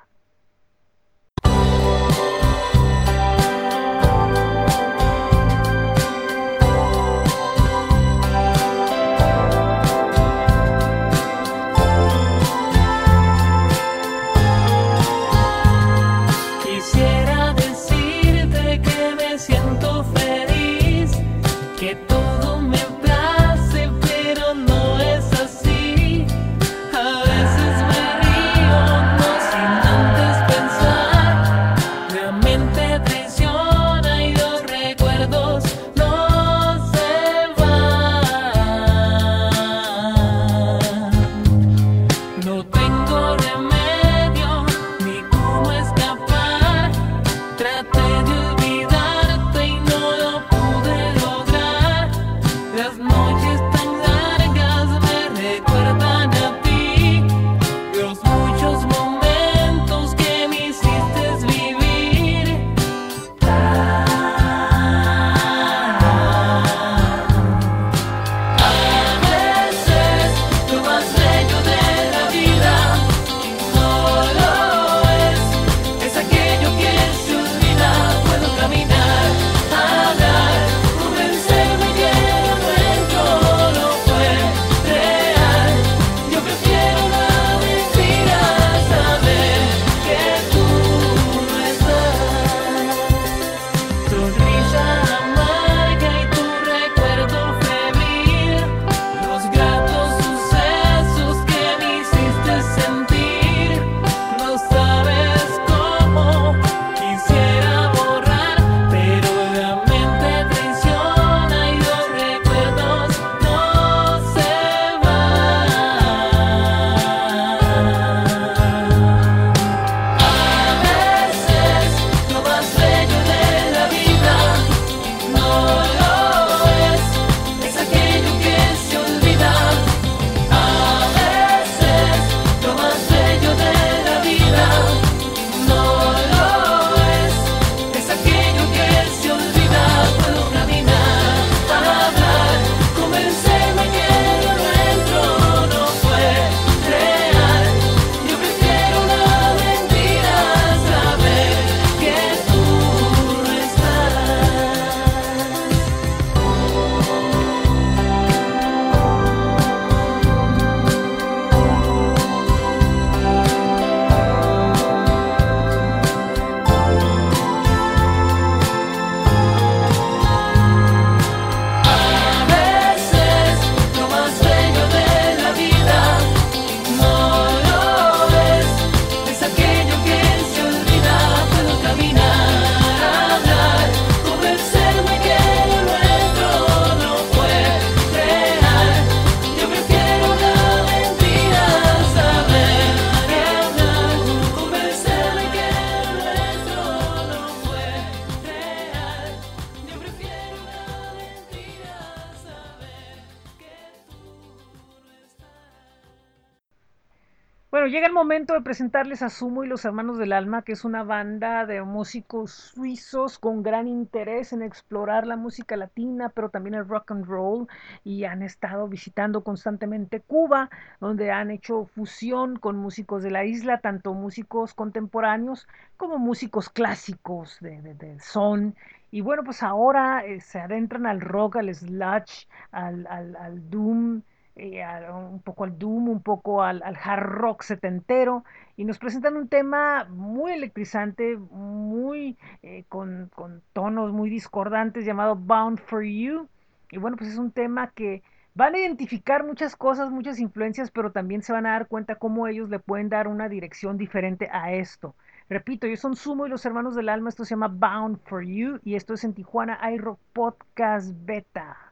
Momento 208.40 208.54
de 208.54 208.62
presentarles 208.62 209.20
a 209.20 209.28
Sumo 209.28 209.64
y 209.64 209.66
los 209.68 209.84
Hermanos 209.84 210.16
del 210.16 210.32
Alma, 210.32 210.62
que 210.62 210.72
es 210.72 210.86
una 210.86 211.02
banda 211.02 211.66
de 211.66 211.82
músicos 211.82 212.52
suizos 212.52 213.38
con 213.38 213.62
gran 213.62 213.86
interés 213.86 214.54
en 214.54 214.62
explorar 214.62 215.26
la 215.26 215.36
música 215.36 215.76
latina, 215.76 216.30
pero 216.30 216.48
también 216.48 216.72
el 216.72 216.88
rock 216.88 217.10
and 217.10 217.26
roll, 217.26 217.68
y 218.02 218.24
han 218.24 218.40
estado 218.40 218.88
visitando 218.88 219.44
constantemente 219.44 220.20
Cuba, 220.20 220.70
donde 221.00 221.30
han 221.30 221.50
hecho 221.50 221.84
fusión 221.84 222.58
con 222.58 222.78
músicos 222.78 223.22
de 223.22 223.30
la 223.30 223.44
isla, 223.44 223.82
tanto 223.82 224.14
músicos 224.14 224.72
contemporáneos 224.72 225.68
como 225.98 226.16
músicos 226.16 226.70
clásicos 226.70 227.58
de, 227.60 228.16
son. 228.20 228.74
Y 229.10 229.20
bueno, 229.20 229.44
pues 229.44 229.62
ahora 229.62 230.24
eh, 230.24 230.40
se 230.40 230.60
adentran 230.60 231.04
al 231.04 231.20
rock, 231.20 231.56
al 231.56 231.74
sludge, 231.74 232.48
al, 232.72 233.06
al 233.06 233.68
doom, 233.68 234.22
eh, 234.62 234.82
a, 234.82 235.16
un 235.16 235.40
poco 235.40 235.64
al 235.64 235.78
doom, 235.78 236.10
un 236.10 236.22
poco 236.22 236.62
al, 236.62 236.82
al, 236.82 236.94
hard 237.02 237.24
rock 237.24 237.62
setentero, 237.62 238.44
y 238.76 238.84
nos 238.84 238.98
presentan 238.98 239.38
un 239.38 239.48
tema 239.48 240.04
muy 240.10 240.52
electrizante, 240.52 241.38
muy 241.38 242.36
eh, 242.62 242.84
con, 242.90 243.30
con, 243.34 243.62
tonos 243.72 244.12
muy 244.12 244.28
discordantes 244.28 245.06
llamado 245.06 245.34
Bound 245.34 245.78
for 245.78 246.04
You. 246.04 246.46
Y 246.90 246.98
bueno, 246.98 247.16
pues 247.16 247.30
es 247.30 247.38
un 247.38 247.52
tema 247.52 247.92
que 247.92 248.22
van 248.54 248.74
a 248.74 248.78
identificar 248.80 249.46
muchas 249.46 249.76
cosas, 249.76 250.10
muchas 250.10 250.38
influencias, 250.38 250.90
pero 250.90 251.10
también 251.10 251.42
se 251.42 251.54
van 251.54 251.64
a 251.64 251.70
dar 251.70 251.88
cuenta 251.88 252.16
cómo 252.16 252.46
ellos 252.46 252.68
le 252.68 252.80
pueden 252.80 253.08
dar 253.08 253.28
una 253.28 253.48
dirección 253.48 253.96
diferente 253.96 254.50
a 254.52 254.74
esto. 254.74 255.14
Repito, 255.48 255.86
yo 255.86 255.96
son 255.96 256.16
Sumo 256.16 256.46
y 256.46 256.50
los 256.50 256.66
Hermanos 256.66 256.94
del 256.94 257.08
Alma, 257.08 257.30
esto 257.30 257.46
se 257.46 257.54
llama 257.54 257.68
Bound 257.68 258.18
for 258.26 258.44
You 258.44 258.78
y 258.84 258.94
esto 258.94 259.14
es 259.14 259.24
en 259.24 259.32
Tijuana 259.32 259.78
iRock 259.90 260.20
Podcast 260.34 261.14
Beta. 261.24 261.89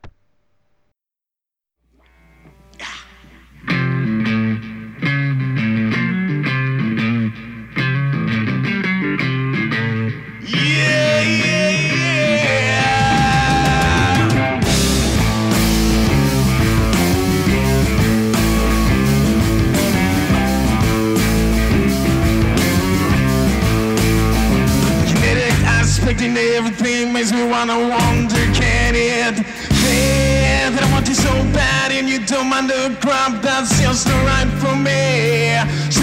everything 26.39 27.13
makes 27.13 27.33
me 27.33 27.45
wanna 27.49 27.79
wonder, 27.79 28.45
can 28.55 28.95
it 28.95 29.37
be 29.83 30.39
that 30.71 30.83
I 30.85 30.93
want 30.93 31.09
you 31.09 31.15
so 31.15 31.33
bad 31.53 31.91
and 31.93 32.09
you 32.09 32.19
don't 32.25 32.49
mind 32.49 32.71
the 32.71 32.97
crap. 33.01 33.43
That 33.43 33.67
just 33.81 34.05
so 34.07 34.15
right 34.29 34.51
for 34.61 34.77
me. 34.77 35.98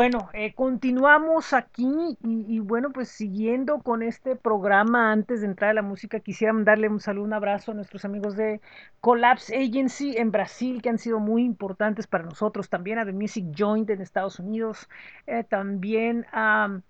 Bueno, 0.00 0.30
eh, 0.32 0.54
continuamos 0.54 1.52
aquí 1.52 2.16
y, 2.22 2.58
bueno, 2.60 2.88
pues 2.90 3.10
siguiendo 3.10 3.80
con 3.82 4.02
este 4.02 4.34
programa, 4.34 5.12
antes 5.12 5.42
de 5.42 5.46
entrar 5.46 5.72
a 5.72 5.74
la 5.74 5.82
música, 5.82 6.20
quisiera 6.20 6.54
darle 6.56 6.88
un 6.88 7.00
saludo, 7.00 7.26
un 7.26 7.34
abrazo 7.34 7.72
a 7.72 7.74
nuestros 7.74 8.06
amigos 8.06 8.34
de 8.34 8.62
Collapse 9.00 9.54
Agency 9.54 10.16
en 10.16 10.32
Brasil, 10.32 10.80
que 10.80 10.88
han 10.88 10.96
sido 10.96 11.20
muy 11.20 11.44
importantes 11.44 12.06
para 12.06 12.24
nosotros, 12.24 12.70
también 12.70 12.98
a 12.98 13.04
The 13.04 13.12
Music 13.12 13.44
Joint 13.54 13.90
en 13.90 14.00
Estados 14.00 14.38
Unidos, 14.38 14.88
eh, 15.26 15.44
también 15.44 16.24
a 16.32 16.80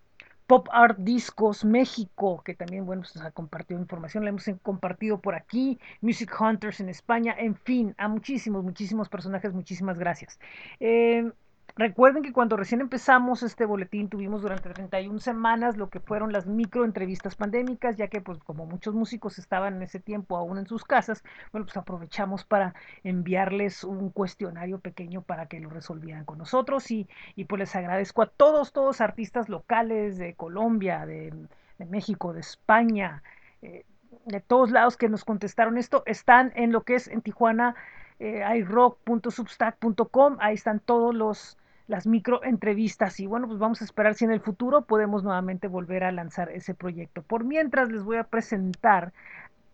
Pop 0.47 0.69
Art 0.71 0.99
Discos 1.01 1.65
México, 1.65 2.43
que 2.45 2.55
también, 2.55 2.87
bueno, 2.87 3.03
pues, 3.03 3.21
ha 3.25 3.33
compartido 3.33 3.81
información, 3.81 4.23
la 4.23 4.31
hemos 4.31 4.49
compartido 4.63 5.21
por 5.21 5.35
aquí, 5.35 5.81
Music 6.01 6.33
Hunters 6.41 6.79
en 6.79 6.89
España, 6.89 7.35
en 7.37 7.57
fin, 7.57 7.93
a 7.99 8.07
muchísimos, 8.07 8.63
muchísimos 8.63 9.09
personajes, 9.09 9.53
muchísimas 9.53 9.99
gracias. 9.99 10.39
Eh, 10.79 11.29
Recuerden 11.77 12.23
que 12.23 12.33
cuando 12.33 12.57
recién 12.57 12.81
empezamos 12.81 13.43
este 13.43 13.64
boletín 13.64 14.09
tuvimos 14.09 14.43
durante 14.43 14.71
31 14.71 15.18
semanas 15.21 15.77
lo 15.77 15.89
que 15.89 16.01
fueron 16.01 16.33
las 16.33 16.47
micro 16.47 16.85
entrevistas 16.85 17.37
pandémicas, 17.37 17.97
ya 17.97 18.09
que 18.09 18.21
pues 18.21 18.39
como 18.41 18.66
muchos 18.66 18.95
músicos 18.95 19.39
estaban 19.39 19.77
en 19.77 19.83
ese 19.83 20.01
tiempo 20.01 20.37
aún 20.37 20.59
en 20.59 20.66
sus 20.66 20.85
casas, 20.85 21.23
bueno, 21.53 21.66
pues 21.66 21.77
aprovechamos 21.77 22.45
para 22.45 22.75
enviarles 23.05 23.85
un 23.85 24.11
cuestionario 24.11 24.81
pequeño 24.81 25.23
para 25.23 25.47
que 25.47 25.61
lo 25.61 25.71
resolvieran 25.71 26.25
con 26.25 26.39
nosotros. 26.39 26.91
Y, 26.91 27.09
y 27.37 27.45
pues 27.45 27.59
les 27.61 27.77
agradezco 27.77 28.23
a 28.23 28.27
todos, 28.27 28.73
todos 28.73 29.01
artistas 29.01 29.49
locales 29.49 30.18
de 30.18 30.35
Colombia, 30.35 31.07
de, 31.07 31.33
de 31.79 31.87
México, 31.87 32.33
de 32.33 32.41
España, 32.41 33.23
eh, 33.62 33.85
de 34.27 34.41
todos 34.41 34.71
lados 34.71 34.97
que 34.97 35.09
nos 35.09 35.25
contestaron 35.25 35.79
esto, 35.79 36.03
están 36.07 36.53
en 36.55 36.73
lo 36.73 36.83
que 36.83 36.95
es 36.95 37.09
en 37.09 37.23
Tijuana 37.23 37.75
eh, 38.21 38.45
irock.substack.com, 38.59 40.37
ahí 40.41 40.55
están 40.55 40.79
todos 40.79 41.14
los 41.14 41.57
las 41.89 42.07
micro 42.07 42.45
entrevistas 42.45 43.18
y 43.18 43.27
bueno, 43.27 43.49
pues 43.49 43.59
vamos 43.59 43.81
a 43.83 43.85
esperar 43.85 44.14
si 44.14 44.25
en 44.25 44.31
el 44.31 44.41
futuro 44.41 44.83
podemos 44.83 45.25
nuevamente 45.25 45.66
volver 45.66 46.05
a 46.05 46.12
lanzar 46.12 46.49
ese 46.51 46.73
proyecto. 46.73 47.23
Por 47.23 47.43
mientras 47.43 47.91
les 47.91 48.05
voy 48.05 48.16
a 48.16 48.23
presentar 48.25 49.12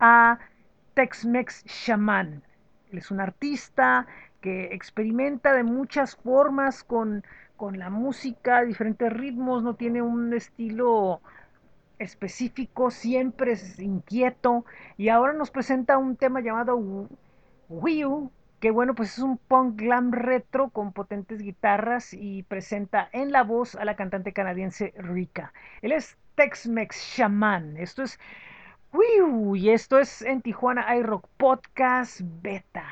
a 0.01 0.39
Tex-Mex 0.95 1.65
Shaman. 1.67 2.43
Él 2.91 2.99
es 2.99 3.11
un 3.11 3.21
artista 3.21 4.07
que 4.41 4.73
experimenta 4.73 5.53
de 5.53 5.63
muchas 5.63 6.17
formas 6.17 6.85
con, 6.85 7.23
con 7.57 7.79
la 7.79 7.91
música, 7.91 8.65
diferentes 8.65 9.13
ritmos, 9.13 9.63
no 9.63 9.75
tiene 9.75 10.01
un 10.01 10.33
estilo 10.33 11.21
específico, 11.99 12.91
siempre 12.91 13.53
es 13.53 13.79
inquieto 13.79 14.65
y 14.97 15.11
ahora 15.11 15.35
nos 15.35 15.51
presenta 15.51 15.99
un 15.99 16.17
tema 16.17 16.41
llamado 16.41 16.79
Wii 17.69 18.05
que 18.61 18.71
bueno, 18.71 18.95
pues 18.95 19.13
es 19.13 19.19
un 19.19 19.37
punk 19.39 19.79
glam 19.79 20.13
retro 20.13 20.71
con 20.71 20.93
potentes 20.93 21.41
guitarras 21.43 22.15
y 22.15 22.43
presenta 22.45 23.09
en 23.13 23.31
la 23.31 23.43
voz 23.43 23.75
a 23.75 23.85
la 23.85 23.97
cantante 23.97 24.33
canadiense 24.33 24.95
Rika. 24.97 25.53
Él 25.83 25.93
es 25.93 26.17
Tex-Mex 26.37 26.97
Shaman. 26.97 27.77
Esto 27.77 28.03
es 28.03 28.19
Wii 28.93 29.61
y 29.61 29.71
esto 29.71 29.99
es 29.99 30.23
en 30.23 30.43
Tijuana 30.43 30.97
iRock 30.97 31.29
Podcast 31.37 32.21
Beta. 32.43 32.87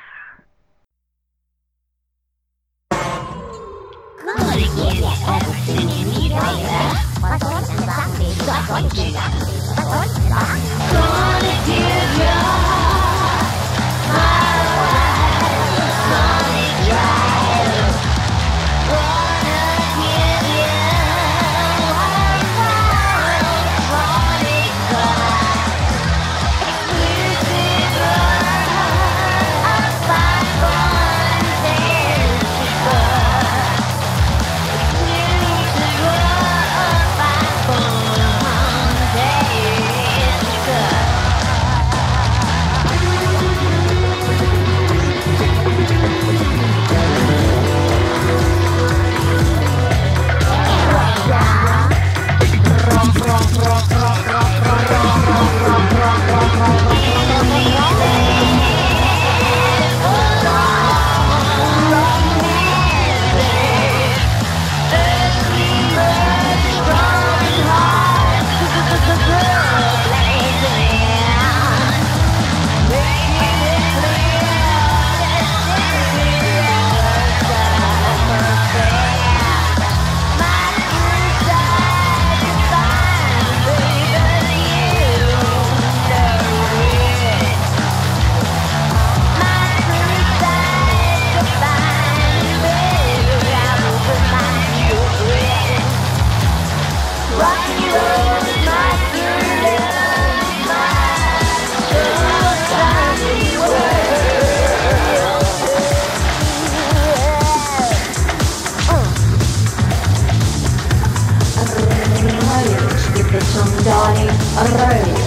Причем 113.35 113.67
дали 113.83 114.31
рейд, 114.61 115.19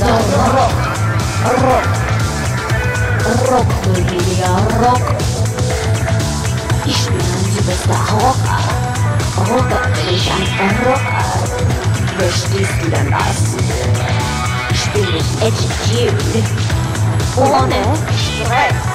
дал 0.00 0.22
рок, 0.52 0.72
рок, 1.62 1.84
rock, 3.50 3.68
я 4.36 4.54
rock, 4.80 5.04
Ich 6.84 7.06
bin 7.06 7.20
die 7.54 7.62
beste 7.62 7.94
Rocker, 8.10 8.62
Rocker, 9.48 9.82
ich 10.10 10.26
ein 10.28 10.76
Rocker. 10.84 11.24
Wer 12.18 12.30
du 12.82 12.88
denn 12.90 13.08
das? 13.12 13.38
Spiel 14.76 15.10
ich 15.14 15.30
Attitude, 15.40 16.42
ohne 17.36 17.80
Stress. 18.18 18.94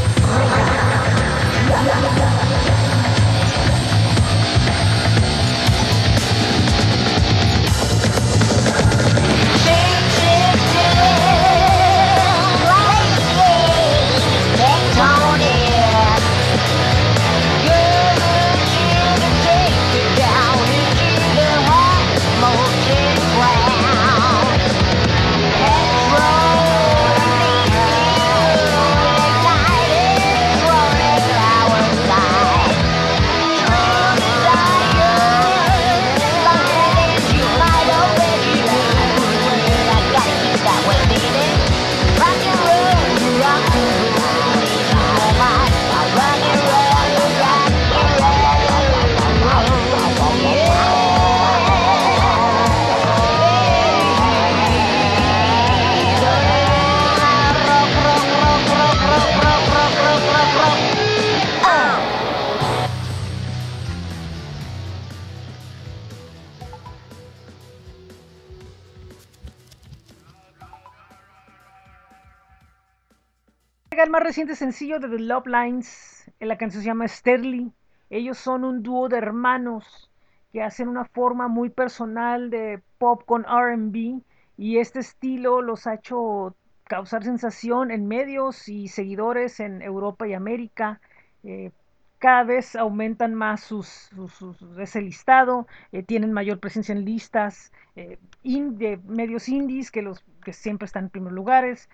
más 74.11 74.23
reciente 74.23 74.55
sencillo 74.55 74.99
de 74.99 75.09
The 75.09 75.19
Love 75.19 75.47
Lines. 75.47 76.31
eh, 76.39 76.45
La 76.45 76.57
canción 76.57 76.83
se 76.83 76.87
llama 76.87 77.07
Sterling. 77.07 77.71
Ellos 78.09 78.37
son 78.37 78.63
un 78.63 78.83
dúo 78.83 79.07
de 79.09 79.17
hermanos 79.17 80.09
que 80.51 80.61
hacen 80.61 80.89
una 80.89 81.05
forma 81.05 81.47
muy 81.47 81.69
personal 81.69 82.49
de 82.49 82.81
pop 82.97 83.23
con 83.25 83.45
RB 83.45 84.21
y 84.57 84.77
este 84.77 84.99
estilo 84.99 85.61
los 85.61 85.87
ha 85.87 85.95
hecho 85.95 86.55
causar 86.87 87.23
sensación 87.23 87.89
en 87.91 88.07
medios 88.07 88.67
y 88.67 88.89
seguidores 88.89 89.59
en 89.61 89.81
Europa 89.81 90.27
y 90.27 90.33
América. 90.33 90.99
Eh, 91.43 91.71
cada 92.19 92.43
vez 92.43 92.75
aumentan 92.75 93.33
más 93.33 93.61
sus, 93.61 93.87
sus- 93.87 94.61
ese 94.77 95.01
listado, 95.01 95.67
eh, 95.91 96.03
tienen 96.03 96.33
mayor 96.33 96.59
presencia 96.59 96.93
en 96.93 97.05
listas 97.05 97.71
de 97.95 98.99
medios 99.05 99.49
indies 99.49 99.91
que, 99.91 100.01
los, 100.01 100.23
que 100.43 100.53
siempre 100.53 100.85
están 100.85 101.05
en 101.05 101.09
primeros 101.09 101.35
lugares 101.35 101.89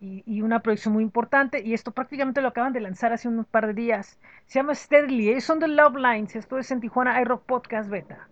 y, 0.00 0.22
y 0.26 0.42
una 0.42 0.60
producción 0.60 0.94
muy 0.94 1.04
importante 1.04 1.62
y 1.62 1.74
esto 1.74 1.92
prácticamente 1.92 2.40
lo 2.40 2.48
acaban 2.48 2.72
de 2.72 2.80
lanzar 2.80 3.12
hace 3.12 3.28
un 3.28 3.44
par 3.44 3.66
de 3.66 3.74
días. 3.74 4.18
Se 4.46 4.58
llama 4.58 4.74
Steadily, 4.74 5.30
ellos 5.30 5.44
son 5.44 5.58
de 5.60 5.68
Love 5.68 5.96
Lines, 5.96 6.36
esto 6.36 6.58
es 6.58 6.70
en 6.70 6.80
Tijuana 6.80 7.20
iRock 7.20 7.44
Podcast 7.44 7.88
Beta. 7.88 8.28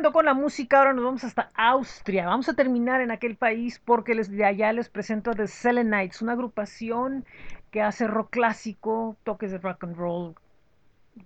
Con 0.00 0.24
la 0.24 0.32
música, 0.32 0.78
ahora 0.78 0.94
nos 0.94 1.04
vamos 1.04 1.24
hasta 1.24 1.52
Austria. 1.54 2.24
Vamos 2.24 2.48
a 2.48 2.54
terminar 2.54 3.02
en 3.02 3.10
aquel 3.10 3.36
país 3.36 3.78
porque 3.84 4.14
les, 4.14 4.30
de 4.30 4.46
allá 4.46 4.72
les 4.72 4.88
presento 4.88 5.30
a 5.30 5.34
The 5.34 5.46
Selenites, 5.46 6.22
una 6.22 6.32
agrupación 6.32 7.26
que 7.70 7.82
hace 7.82 8.06
rock 8.06 8.30
clásico, 8.30 9.16
toques 9.24 9.52
de 9.52 9.58
rock 9.58 9.84
and 9.84 9.96
roll 9.96 10.34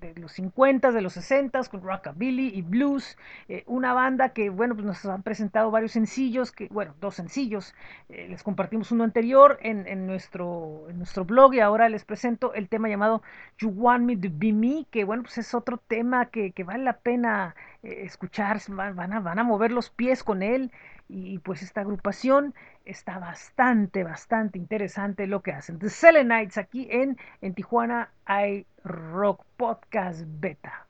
de 0.00 0.14
los 0.20 0.32
50, 0.32 0.92
de 0.92 1.00
los 1.00 1.14
60, 1.14 1.62
con 1.70 1.82
rockabilly 1.82 2.48
y 2.54 2.62
blues. 2.62 3.16
Eh, 3.48 3.64
una 3.66 3.92
banda 3.92 4.30
que, 4.30 4.50
bueno, 4.50 4.74
pues 4.74 4.86
nos 4.86 5.04
han 5.06 5.22
presentado 5.22 5.70
varios 5.70 5.92
sencillos, 5.92 6.52
que, 6.52 6.68
bueno, 6.68 6.94
dos 7.00 7.14
sencillos. 7.14 7.74
Eh, 8.08 8.26
les 8.28 8.42
compartimos 8.42 8.92
uno 8.92 9.04
anterior 9.04 9.58
en, 9.62 9.86
en 9.86 10.06
nuestro, 10.06 10.86
en 10.88 10.98
nuestro 10.98 11.24
blog 11.24 11.54
y 11.54 11.60
ahora 11.60 11.88
les 11.88 12.04
presento 12.04 12.54
el 12.54 12.68
tema 12.68 12.88
llamado 12.88 13.22
You 13.58 13.70
Want 13.70 14.04
Me 14.04 14.16
to 14.16 14.28
Be 14.32 14.52
Me, 14.52 14.86
que, 14.90 15.04
bueno, 15.04 15.22
pues 15.22 15.38
es 15.38 15.54
otro 15.54 15.78
tema 15.78 16.26
que, 16.26 16.52
que 16.52 16.64
vale 16.64 16.84
la 16.84 16.98
pena 16.98 17.54
eh, 17.82 18.02
escuchar, 18.04 18.60
van, 18.68 18.96
van 18.96 19.12
a, 19.12 19.20
van 19.20 19.38
a 19.38 19.44
mover 19.44 19.72
los 19.72 19.90
pies 19.90 20.24
con 20.24 20.42
él. 20.42 20.70
Y 21.08 21.38
pues 21.38 21.62
esta 21.62 21.82
agrupación 21.82 22.54
está 22.84 23.18
bastante, 23.18 24.04
bastante 24.04 24.58
interesante 24.58 25.26
lo 25.26 25.42
que 25.42 25.52
hacen. 25.52 25.78
The 25.78 25.90
Selenites 25.90 26.58
aquí 26.58 26.88
en, 26.90 27.18
en 27.40 27.54
Tijuana 27.54 28.10
hay 28.24 28.66
Rock 28.84 29.44
Podcast 29.56 30.22
Beta. 30.26 30.86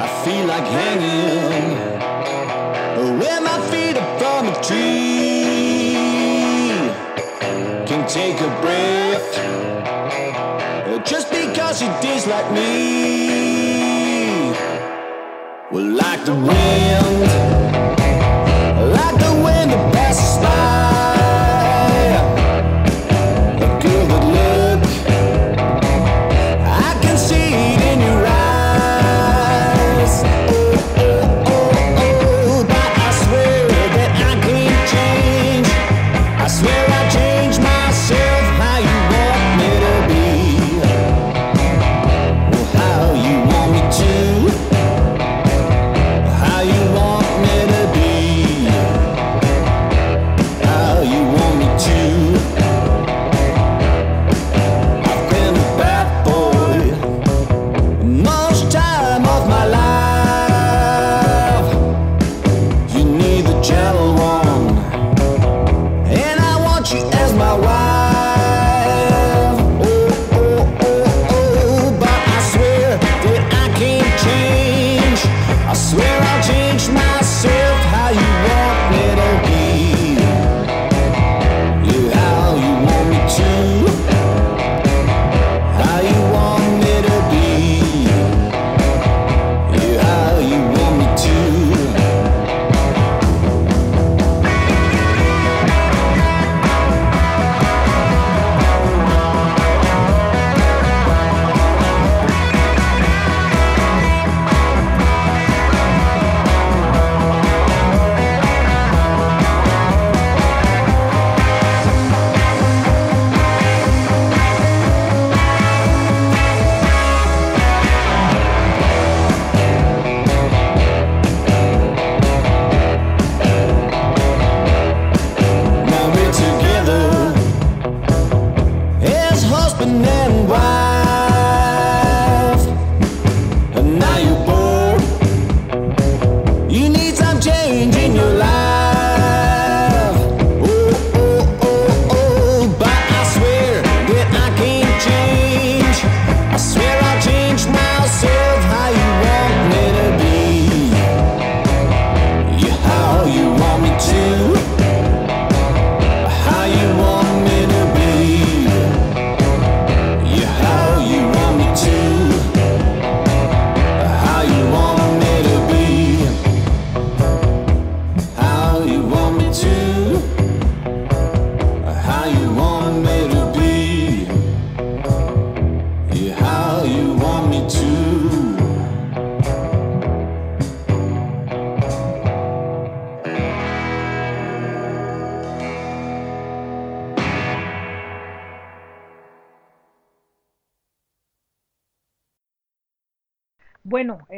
I 0.00 0.06
feel 0.24 0.46
like 0.46 0.64
hanging 0.64 1.98
my 3.48 3.70
feet 3.70 3.96
tree. 4.62 5.48
Can 7.86 8.06
take 8.06 8.40
a 8.40 8.60
breath 8.60 9.87
just 11.04 11.30
because 11.30 11.82
it 11.82 12.04
is 12.04 12.26
like 12.26 12.50
me. 12.52 14.50
Well, 15.70 15.84
like 15.84 16.24
the 16.24 16.34
wind, 16.34 17.28
like 18.92 19.18
the 19.18 19.32
wind 19.44 19.70
that 19.72 19.94
passes 19.94 20.42
by. 20.42 21.07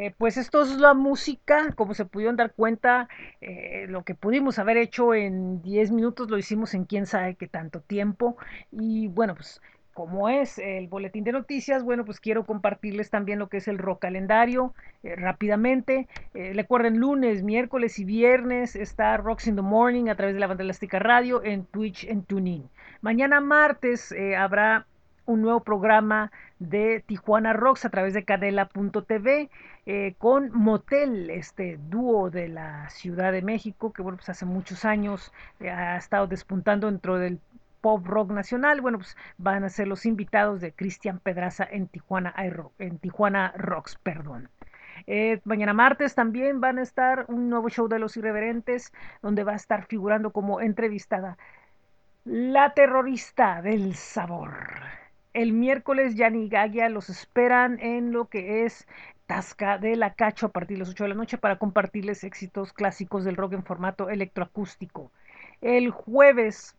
Eh, 0.01 0.15
pues 0.17 0.39
esto 0.39 0.63
es 0.63 0.79
la 0.79 0.95
música, 0.95 1.73
como 1.75 1.93
se 1.93 2.07
pudieron 2.07 2.35
dar 2.35 2.55
cuenta, 2.55 3.07
eh, 3.43 3.85
lo 3.87 4.03
que 4.03 4.15
pudimos 4.15 4.59
haber 4.59 4.79
hecho 4.79 5.13
en 5.13 5.61
10 5.61 5.91
minutos 5.91 6.31
lo 6.31 6.39
hicimos 6.39 6.73
en 6.73 6.87
quién 6.87 7.05
sabe 7.05 7.35
qué 7.35 7.47
tanto 7.47 7.83
tiempo. 7.83 8.39
Y 8.73 9.09
bueno, 9.09 9.35
pues 9.35 9.61
como 9.93 10.31
es 10.31 10.59
el 10.59 10.89
boletín 10.89 11.25
de 11.25 11.33
noticias, 11.33 11.83
bueno, 11.83 12.07
pues 12.07 12.19
quiero 12.19 12.47
compartirles 12.47 13.11
también 13.11 13.39
lo 13.39 13.51
que 13.51 13.59
es 13.59 13.69
el 13.69 13.77
rock 13.77 14.01
calendario 14.01 14.73
eh, 15.03 15.17
rápidamente. 15.17 16.09
Recuerden, 16.33 16.99
lunes, 16.99 17.43
miércoles 17.43 17.99
y 17.99 18.07
viernes 18.07 18.77
está 18.77 19.19
Rocks 19.19 19.49
in 19.49 19.57
the 19.57 19.63
Morning 19.63 20.09
a 20.09 20.15
través 20.15 20.33
de 20.33 20.41
la 20.41 20.47
banda 20.47 20.65
elástica 20.65 20.99
radio 20.99 21.45
en 21.45 21.67
Twitch, 21.67 22.05
en 22.05 22.23
TuneIn. 22.23 22.71
Mañana 23.03 23.43
martes 23.43 24.15
habrá 24.39 24.87
un 25.27 25.43
nuevo 25.43 25.61
programa 25.61 26.33
de 26.59 27.03
Tijuana 27.07 27.53
Rocks 27.53 27.85
a 27.85 27.91
través 27.91 28.14
de 28.14 28.25
cadela.tv 28.25 29.51
eh, 29.87 30.15
con 30.19 30.51
Motel, 30.53 31.31
este 31.31 31.79
dúo 31.89 32.31
de 32.31 32.49
la 32.49 32.89
Ciudad 32.91 33.33
de 33.33 33.43
México 33.43 33.93
que 33.93 34.03
bueno, 34.03 34.19
pues 34.19 34.29
hace 34.29 34.45
muchos 34.45 34.85
años 34.85 35.33
eh, 35.61 35.71
ha 35.71 35.97
estado 35.97 36.27
despuntando 36.27 36.87
dentro 36.91 37.19
del 37.19 37.41
pop 37.81 38.07
rock 38.07 38.31
nacional. 38.31 38.81
Bueno, 38.81 38.99
pues 38.99 39.17
van 39.39 39.65
a 39.65 39.71
ser 39.71 39.89
los 39.89 40.07
invitados 40.07 40.61
de 40.61 40.73
Cristian 40.73 41.19
Pedraza 41.19 41.67
en 41.71 41.89
Tijuana, 41.89 42.35
en 42.79 42.99
Tijuana 42.99 43.53
Rocks, 43.57 43.97
perdón. 44.03 44.49
Eh, 45.07 45.41
mañana 45.45 45.73
martes 45.73 46.15
también 46.15 46.61
van 46.61 46.79
a 46.79 46.83
estar 46.83 47.25
un 47.29 47.49
nuevo 47.49 47.69
show 47.71 47.89
de 47.89 47.99
los 47.99 48.17
irreverentes, 48.17 48.93
donde 49.23 49.45
va 49.45 49.53
a 49.53 49.57
estar 49.57 49.87
figurando 49.87 50.31
como 50.31 50.61
entrevistada 50.61 51.39
la 52.25 52.75
terrorista 52.75 53.63
del 53.63 53.95
sabor. 53.95 54.53
El 55.33 55.53
miércoles 55.53 56.17
Yanni 56.17 56.49
Gagia 56.49 56.89
los 56.89 57.09
esperan 57.09 57.79
en 57.81 58.13
lo 58.13 58.29
que 58.29 58.65
es 58.67 58.87
Tasca 59.31 59.79
de 59.79 59.95
la 59.95 60.15
Cacho 60.15 60.47
a 60.47 60.49
partir 60.49 60.77
de 60.77 60.81
las 60.81 60.89
8 60.89 61.05
de 61.05 61.11
la 61.11 61.15
noche 61.15 61.39
para 61.39 61.55
compartirles 61.55 62.25
éxitos 62.25 62.73
clásicos 62.73 63.23
del 63.23 63.37
rock 63.37 63.53
en 63.53 63.63
formato 63.63 64.11
electroacústico. 64.11 65.13
El 65.61 65.91
jueves 65.91 66.75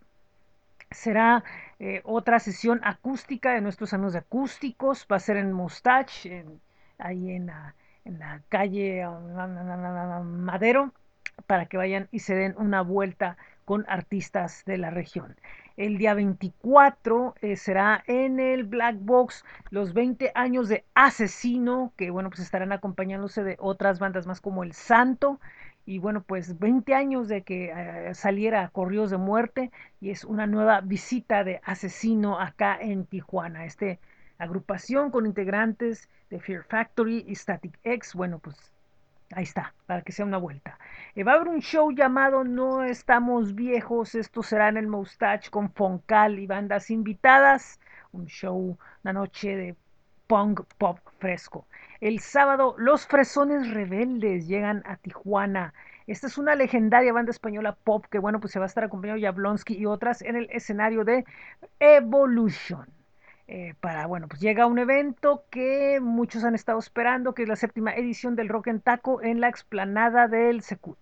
será 0.90 1.46
eh, 1.80 2.02
otra 2.04 2.40
sesión 2.40 2.82
acústica 2.84 3.54
de 3.54 3.62
nuestros 3.62 3.94
amigos 3.94 4.12
de 4.12 4.20
acústicos. 4.20 5.08
Va 5.10 5.16
a 5.16 5.20
ser 5.20 5.38
en 5.38 5.54
Mustache, 5.54 6.44
ahí 6.98 7.32
en 7.32 7.46
la, 7.46 7.74
en 8.04 8.20
la 8.20 8.42
calle 8.50 9.08
uh, 9.08 10.24
Madero, 10.26 10.92
para 11.48 11.68
que 11.68 11.78
vayan 11.78 12.10
y 12.12 12.20
se 12.20 12.36
den 12.36 12.54
una 12.58 12.82
vuelta 12.82 13.38
con 13.64 13.86
artistas 13.88 14.66
de 14.66 14.78
la 14.78 14.90
región. 14.90 15.38
El 15.78 15.98
día 15.98 16.14
24 16.14 17.36
eh, 17.42 17.56
será 17.56 18.04
en 18.08 18.40
el 18.40 18.64
Black 18.66 18.98
Box 19.00 19.46
los 19.70 19.94
20 19.94 20.32
años 20.36 20.68
de 20.68 20.86
Asesino, 20.94 21.94
que 21.96 22.10
bueno, 22.10 22.30
pues 22.30 22.42
estarán 22.42 22.72
acompañándose 22.72 23.44
de 23.44 23.56
otras 23.60 24.00
bandas 24.00 24.28
más 24.28 24.42
como 24.42 24.64
El 24.64 24.74
Santo. 24.74 25.40
Y 25.86 26.00
bueno, 26.00 26.24
pues 26.24 26.60
20 26.60 26.94
años 26.94 27.28
de 27.28 27.42
que 27.42 27.72
eh, 27.76 28.14
saliera 28.14 28.70
Corridos 28.70 29.10
de 29.12 29.18
Muerte 29.18 29.72
y 30.00 30.12
es 30.12 30.24
una 30.24 30.46
nueva 30.46 30.82
visita 30.82 31.44
de 31.44 31.60
Asesino 31.64 32.40
acá 32.40 32.78
en 32.80 33.06
Tijuana. 33.06 33.66
Este 33.66 34.00
agrupación 34.38 35.12
con 35.12 35.26
integrantes 35.26 36.10
de 36.30 36.40
Fear 36.40 36.64
Factory 36.64 37.24
y 37.28 37.36
Static 37.36 37.80
X, 37.84 38.14
bueno, 38.14 38.40
pues 38.40 38.72
Ahí 39.34 39.44
está, 39.44 39.74
para 39.86 40.02
que 40.02 40.12
sea 40.12 40.26
una 40.26 40.38
vuelta. 40.38 40.78
Eh, 41.16 41.24
va 41.24 41.34
a 41.34 41.36
haber 41.36 41.48
un 41.48 41.62
show 41.62 41.92
llamado 41.92 42.44
No 42.44 42.84
Estamos 42.84 43.56
Viejos. 43.56 44.16
Esto 44.16 44.44
será 44.44 44.68
en 44.68 44.78
el 44.78 44.88
Moustache 44.88 45.50
con 45.50 45.72
Foncal 45.72 46.40
y 46.40 46.48
bandas 46.48 46.90
invitadas. 46.90 47.80
Un 48.12 48.26
show, 48.26 48.78
una 49.04 49.14
noche 49.14 49.56
de 49.56 49.76
punk 50.28 50.62
pop 50.78 51.00
fresco. 51.20 51.66
El 52.02 52.20
sábado, 52.20 52.76
Los 52.78 53.08
Fresones 53.08 53.72
Rebeldes 53.72 54.48
llegan 54.48 54.84
a 54.86 54.98
Tijuana. 54.98 55.74
Esta 56.08 56.28
es 56.28 56.38
una 56.38 56.56
legendaria 56.56 57.14
banda 57.14 57.32
española 57.32 57.78
pop 57.84 58.06
que, 58.10 58.20
bueno, 58.20 58.42
pues 58.42 58.52
se 58.52 58.60
va 58.60 58.66
a 58.66 58.68
estar 58.68 58.84
acompañando 58.84 59.22
de 59.22 59.28
Jablonski 59.28 59.78
y 59.78 59.86
otras 59.86 60.22
en 60.22 60.36
el 60.36 60.50
escenario 60.52 61.06
de 61.06 61.24
Evolution 61.80 63.01
eh, 63.54 63.76
para, 63.82 64.08
bueno, 64.08 64.30
pues 64.30 64.40
llega 64.40 64.66
un 64.66 64.80
evento 64.80 65.44
que 65.50 66.00
muchos 66.02 66.46
han 66.46 66.56
estado 66.56 66.80
esperando, 66.80 67.34
que 67.34 67.44
es 67.44 67.50
la 67.50 67.58
séptima 67.58 67.94
edición 67.94 68.38
del 68.38 68.48
Rock 68.48 68.68
en 68.68 68.80
Taco 68.80 69.22
en 69.22 69.42
la 69.42 69.50
explanada 69.50 70.30
del 70.30 70.62
Secut. 70.62 70.98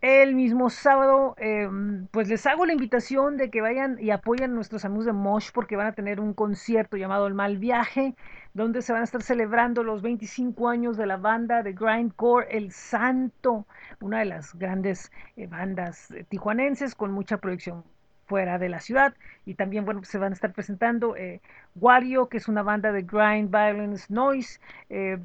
El 0.00 0.36
mismo 0.36 0.70
sábado, 0.70 1.34
eh, 1.38 1.68
pues 2.12 2.28
les 2.28 2.46
hago 2.46 2.64
la 2.64 2.74
invitación 2.74 3.36
de 3.38 3.50
que 3.50 3.60
vayan 3.60 3.98
y 3.98 4.10
apoyen 4.10 4.52
a 4.52 4.54
nuestros 4.54 4.84
amigos 4.84 5.06
de 5.06 5.14
Mosh 5.14 5.50
porque 5.52 5.74
van 5.74 5.88
a 5.88 5.94
tener 5.94 6.20
un 6.20 6.32
concierto 6.32 6.96
llamado 6.96 7.26
El 7.26 7.34
Mal 7.34 7.58
Viaje, 7.58 8.14
donde 8.54 8.80
se 8.80 8.92
van 8.92 9.00
a 9.00 9.04
estar 9.04 9.22
celebrando 9.22 9.82
los 9.82 10.02
25 10.02 10.68
años 10.68 10.96
de 10.96 11.06
la 11.06 11.16
banda 11.16 11.64
de 11.64 11.72
Grindcore 11.72 12.56
El 12.56 12.70
Santo, 12.70 13.66
una 14.00 14.20
de 14.20 14.26
las 14.26 14.54
grandes 14.54 15.10
eh, 15.36 15.48
bandas 15.48 16.08
eh, 16.12 16.24
tijuanenses 16.28 16.94
con 16.94 17.10
mucha 17.10 17.38
proyección 17.38 17.82
fuera 18.26 18.58
de 18.58 18.68
la 18.68 18.80
ciudad. 18.80 19.14
Y 19.44 19.54
también 19.54 19.84
bueno 19.84 20.04
se 20.04 20.18
van 20.18 20.32
a 20.32 20.34
estar 20.34 20.52
presentando 20.52 21.16
eh, 21.16 21.40
Wario 21.74 22.28
que 22.28 22.38
es 22.38 22.48
una 22.48 22.62
banda 22.62 22.92
de 22.92 23.02
grind 23.02 23.50
violence 23.50 24.06
noise 24.12 24.60
eh, 24.90 25.18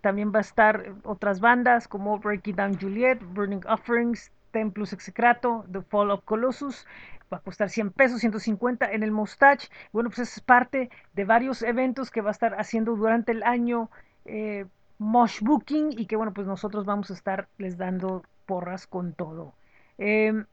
también 0.00 0.32
va 0.32 0.38
a 0.38 0.42
estar 0.42 0.82
eh, 0.84 0.94
otras 1.04 1.40
bandas 1.40 1.88
como 1.88 2.18
Breaking 2.18 2.56
Down 2.56 2.78
Juliet 2.78 3.18
Burning 3.34 3.62
Offerings 3.68 4.30
Templus 4.52 4.92
Execrato 4.92 5.64
The 5.72 5.82
Fall 5.82 6.10
of 6.10 6.24
Colossus 6.24 6.86
va 7.32 7.38
a 7.38 7.40
costar 7.40 7.70
100 7.70 7.90
pesos 7.90 8.20
150 8.20 8.92
en 8.92 9.02
el 9.02 9.10
Mustache. 9.10 9.68
Bueno 9.92 10.10
pues 10.10 10.20
es 10.20 10.40
parte 10.40 10.90
de 11.14 11.24
varios 11.24 11.62
eventos 11.62 12.10
que 12.10 12.20
va 12.20 12.30
a 12.30 12.32
estar 12.32 12.54
haciendo 12.54 12.94
durante 12.94 13.32
el 13.32 13.42
año 13.42 13.90
eh, 14.24 14.66
Mosh 14.98 15.40
Booking 15.40 15.98
y 15.98 16.06
que 16.06 16.16
bueno 16.16 16.32
pues 16.32 16.46
nosotros 16.46 16.84
vamos 16.84 17.10
a 17.10 17.14
estar 17.14 17.48
les 17.58 17.76
dando 17.78 18.22
porras 18.46 18.86
con 18.86 19.12
todo. 19.12 19.54
Eh, 19.98 20.44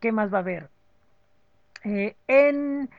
¿qué 0.00 0.12
más 0.12 0.32
va 0.32 0.38
a 0.38 0.40
haber? 0.40 0.70
Eh, 1.88 2.16
en 2.26 2.90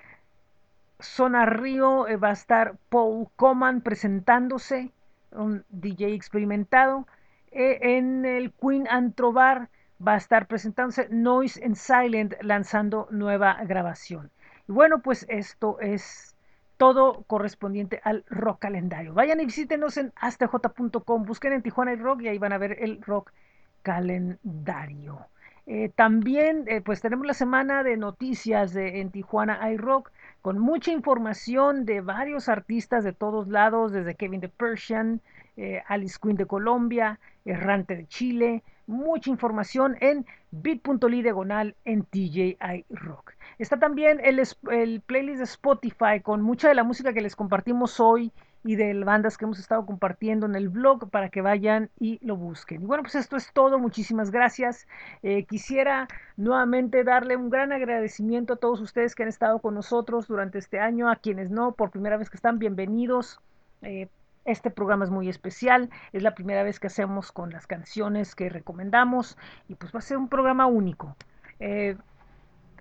Zona 1.01 1.45
Río 1.45 2.07
eh, 2.07 2.15
va 2.15 2.29
a 2.29 2.31
estar 2.31 2.77
Paul 2.87 3.27
Coman 3.35 3.81
presentándose, 3.81 4.93
un 5.31 5.65
DJ 5.67 6.13
experimentado. 6.13 7.05
Eh, 7.51 7.97
en 7.97 8.23
el 8.23 8.53
Queen 8.53 8.87
Antrobar 8.89 9.67
va 9.99 10.13
a 10.13 10.17
estar 10.17 10.47
presentándose 10.47 11.09
Noise 11.09 11.65
and 11.65 11.75
Silent 11.75 12.35
lanzando 12.41 13.09
nueva 13.11 13.61
grabación. 13.65 14.31
Y 14.69 14.71
bueno, 14.71 15.01
pues 15.01 15.25
esto 15.27 15.81
es 15.81 16.37
todo 16.77 17.23
correspondiente 17.27 17.99
al 18.05 18.23
rock 18.29 18.59
calendario. 18.59 19.13
Vayan 19.13 19.41
y 19.41 19.45
visítenos 19.47 19.97
en 19.97 20.13
astj.com, 20.15 21.25
busquen 21.25 21.51
en 21.51 21.61
Tijuana 21.61 21.91
el 21.91 21.99
rock 21.99 22.21
y 22.21 22.29
ahí 22.29 22.37
van 22.37 22.53
a 22.53 22.57
ver 22.57 22.77
el 22.81 23.01
rock 23.01 23.33
calendario. 23.81 25.27
Eh, 25.69 25.91
también, 25.93 26.63
eh, 26.67 26.79
pues 26.79 27.01
tenemos 27.01 27.27
la 27.27 27.33
semana 27.33 27.83
de 27.83 27.97
noticias 27.97 28.73
de, 28.73 29.01
en 29.01 29.11
Tijuana 29.11 29.69
iRock 29.73 30.11
con 30.41 30.59
mucha 30.59 30.93
información 30.93 31.83
de 31.83 31.99
varios 31.99 32.47
artistas 32.47 33.03
de 33.03 33.11
todos 33.11 33.49
lados, 33.49 33.91
desde 33.91 34.15
Kevin 34.15 34.39
the 34.39 34.47
Persian, 34.47 35.19
eh, 35.57 35.83
Alice 35.87 36.17
Queen 36.21 36.37
de 36.37 36.45
Colombia, 36.45 37.19
Errante 37.43 37.97
de 37.97 38.07
Chile, 38.07 38.63
mucha 38.85 39.29
información 39.29 39.97
en 39.99 40.25
bit.ly 40.51 41.21
diagonal 41.21 41.75
en 41.83 42.03
TJI 42.03 42.85
Rock. 42.89 43.33
Está 43.59 43.77
también 43.77 44.21
el, 44.23 44.41
el 44.71 45.01
playlist 45.01 45.39
de 45.39 45.43
Spotify 45.43 46.21
con 46.23 46.41
mucha 46.41 46.69
de 46.69 46.75
la 46.75 46.85
música 46.85 47.11
que 47.11 47.19
les 47.19 47.35
compartimos 47.35 47.99
hoy 47.99 48.31
y 48.67 48.75
de 48.75 48.93
bandas 49.05 49.37
que 49.37 49.45
hemos 49.45 49.59
estado 49.59 49.85
compartiendo 49.85 50.45
en 50.45 50.53
el 50.55 50.67
blog 50.67 51.09
para 51.09 51.29
que 51.29 51.41
vayan 51.41 51.89
y 51.99 52.19
lo 52.21 52.35
busquen. 52.35 52.81
Y 52.81 52.85
bueno, 52.85 53.01
pues 53.01 53.15
esto 53.15 53.37
es 53.37 53.53
todo. 53.53 53.79
Muchísimas 53.79 54.29
gracias. 54.29 54.87
Eh, 55.23 55.45
quisiera 55.45 56.09
nuevamente 56.35 57.05
darle 57.05 57.37
un 57.37 57.49
gran 57.49 57.71
agradecimiento 57.71 58.53
a 58.53 58.57
todos 58.57 58.81
ustedes 58.81 59.15
que 59.15 59.23
han 59.23 59.29
estado 59.29 59.59
con 59.59 59.73
nosotros 59.73 60.27
durante 60.27 60.59
este 60.59 60.81
año, 60.81 61.09
a 61.09 61.15
quienes 61.15 61.49
no, 61.49 61.71
por 61.71 61.91
primera 61.91 62.17
vez 62.17 62.29
que 62.29 62.35
están, 62.35 62.59
bienvenidos. 62.59 63.39
Eh, 63.83 64.09
este 64.43 64.69
programa 64.69 65.05
es 65.05 65.11
muy 65.11 65.29
especial, 65.29 65.89
es 66.11 66.21
la 66.21 66.35
primera 66.35 66.63
vez 66.63 66.81
que 66.81 66.87
hacemos 66.87 67.31
con 67.31 67.51
las 67.51 67.67
canciones 67.67 68.35
que 68.35 68.49
recomendamos 68.49 69.37
y 69.69 69.75
pues 69.75 69.93
va 69.93 69.99
a 69.99 70.01
ser 70.01 70.17
un 70.17 70.27
programa 70.27 70.65
único. 70.67 71.15
Eh, 71.61 71.95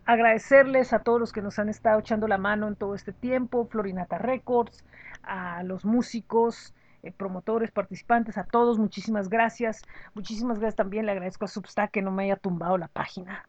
agradecerles 0.06 0.92
a 0.92 1.00
todos 1.00 1.20
los 1.20 1.32
que 1.32 1.42
nos 1.42 1.58
han 1.58 1.68
estado 1.68 1.98
echando 1.98 2.28
la 2.28 2.38
mano 2.38 2.68
en 2.68 2.76
todo 2.76 2.94
este 2.94 3.12
tiempo, 3.12 3.66
Florinata 3.66 4.18
Records, 4.18 4.84
a 5.22 5.64
los 5.64 5.84
músicos, 5.84 6.74
eh, 7.02 7.12
promotores, 7.12 7.72
participantes, 7.72 8.38
a 8.38 8.44
todos, 8.44 8.78
muchísimas 8.78 9.28
gracias. 9.28 9.82
Muchísimas 10.14 10.58
gracias 10.58 10.76
también, 10.76 11.06
le 11.06 11.12
agradezco 11.12 11.44
a 11.44 11.48
Substack 11.48 11.90
que 11.90 12.02
no 12.02 12.12
me 12.12 12.24
haya 12.24 12.36
tumbado 12.36 12.78
la 12.78 12.88
página 12.88 13.48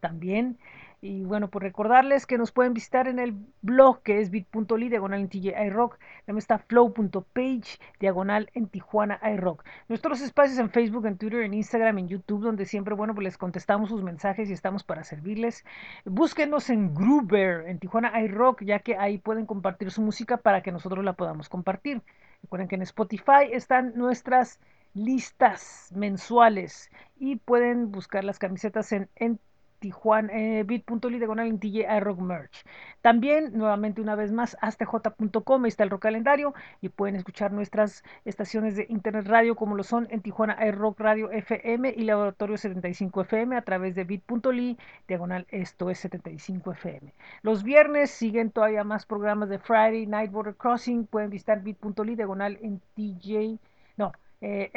también. 0.00 0.58
Y 1.02 1.24
bueno, 1.24 1.48
pues 1.48 1.62
recordarles 1.62 2.26
que 2.26 2.36
nos 2.36 2.52
pueden 2.52 2.74
visitar 2.74 3.08
en 3.08 3.18
el 3.18 3.34
blog 3.62 4.02
que 4.02 4.20
es 4.20 4.30
bit.ly 4.30 4.90
diagonal 4.90 5.20
en 5.20 5.28
TJ 5.30 5.58
iRock. 5.66 5.98
También 6.26 6.38
está 6.38 6.58
flow.page 6.58 7.78
diagonal 7.98 8.50
en 8.52 8.68
Tijuana 8.68 9.18
iRock. 9.32 9.64
Nuestros 9.88 10.20
espacios 10.20 10.58
en 10.58 10.68
Facebook, 10.68 11.06
en 11.06 11.16
Twitter, 11.16 11.40
en 11.40 11.54
Instagram, 11.54 12.00
en 12.00 12.08
YouTube, 12.08 12.42
donde 12.42 12.66
siempre, 12.66 12.94
bueno, 12.94 13.14
pues 13.14 13.24
les 13.24 13.38
contestamos 13.38 13.88
sus 13.88 14.02
mensajes 14.02 14.50
y 14.50 14.52
estamos 14.52 14.84
para 14.84 15.02
servirles. 15.02 15.64
Búsquenos 16.04 16.68
en 16.68 16.94
Groover, 16.94 17.66
en 17.66 17.78
Tijuana 17.78 18.20
iRock, 18.20 18.62
ya 18.62 18.80
que 18.80 18.98
ahí 18.98 19.16
pueden 19.16 19.46
compartir 19.46 19.90
su 19.90 20.02
música 20.02 20.36
para 20.36 20.62
que 20.62 20.70
nosotros 20.70 21.02
la 21.02 21.14
podamos 21.14 21.48
compartir. 21.48 22.02
Recuerden 22.42 22.68
que 22.68 22.74
en 22.74 22.82
Spotify 22.82 23.48
están 23.50 23.94
nuestras 23.96 24.60
listas 24.92 25.90
mensuales 25.94 26.90
y 27.18 27.36
pueden 27.36 27.90
buscar 27.90 28.24
las 28.24 28.38
camisetas 28.38 28.92
en, 28.92 29.08
en 29.16 29.38
Tijuana, 29.80 30.32
eh, 30.32 30.62
bit.ly 30.62 31.18
diagonal 31.18 31.48
en 31.48 31.58
TJ 31.58 31.86
iRock 31.96 32.20
Merch. 32.20 32.64
También, 33.00 33.56
nuevamente 33.56 34.00
una 34.00 34.14
vez 34.14 34.30
más, 34.30 34.56
astj.com, 34.60 35.66
está 35.66 35.84
el 35.84 35.90
rock 35.90 36.02
calendario 36.02 36.54
y 36.80 36.90
pueden 36.90 37.16
escuchar 37.16 37.50
nuestras 37.50 38.04
estaciones 38.24 38.76
de 38.76 38.86
internet 38.90 39.26
radio 39.26 39.56
como 39.56 39.74
lo 39.74 39.82
son 39.82 40.06
en 40.10 40.20
Tijuana 40.20 40.58
iRock 40.66 41.00
Radio 41.00 41.30
FM 41.30 41.94
y 41.96 42.02
Laboratorio 42.04 42.58
75 42.58 43.22
FM 43.22 43.56
a 43.56 43.62
través 43.62 43.94
de 43.94 44.04
bit.ly 44.04 44.78
diagonal 45.08 45.46
esto 45.50 45.90
es 45.90 45.98
75 46.00 46.72
FM. 46.72 47.14
Los 47.42 47.62
viernes 47.62 48.10
siguen 48.10 48.50
todavía 48.50 48.84
más 48.84 49.06
programas 49.06 49.48
de 49.48 49.58
Friday 49.58 50.06
Night 50.06 50.30
Border 50.30 50.54
Crossing, 50.54 51.06
pueden 51.06 51.30
visitar 51.30 51.62
bit.ly 51.62 52.16
diagonal 52.16 52.58
en 52.60 52.80
TJ, 52.94 53.58
no, 53.96 54.12
eh, 54.42 54.70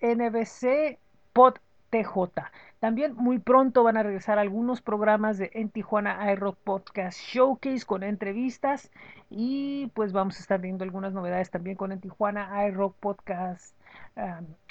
FNBC 0.00 0.98
Pod 1.32 1.54
TJ. 1.90 2.42
También 2.84 3.14
muy 3.14 3.38
pronto 3.38 3.82
van 3.82 3.96
a 3.96 4.02
regresar 4.02 4.38
algunos 4.38 4.82
programas 4.82 5.38
de 5.38 5.50
En 5.54 5.70
Tijuana 5.70 6.30
iRock 6.32 6.58
Podcast 6.58 7.18
Showcase 7.18 7.86
con 7.86 8.02
entrevistas 8.02 8.90
y 9.30 9.86
pues 9.94 10.12
vamos 10.12 10.36
a 10.36 10.40
estar 10.40 10.60
viendo 10.60 10.84
algunas 10.84 11.14
novedades 11.14 11.48
también 11.48 11.78
con 11.78 11.92
En 11.92 12.00
Tijuana 12.00 12.68
iRock 12.68 12.94
Podcast 12.96 13.74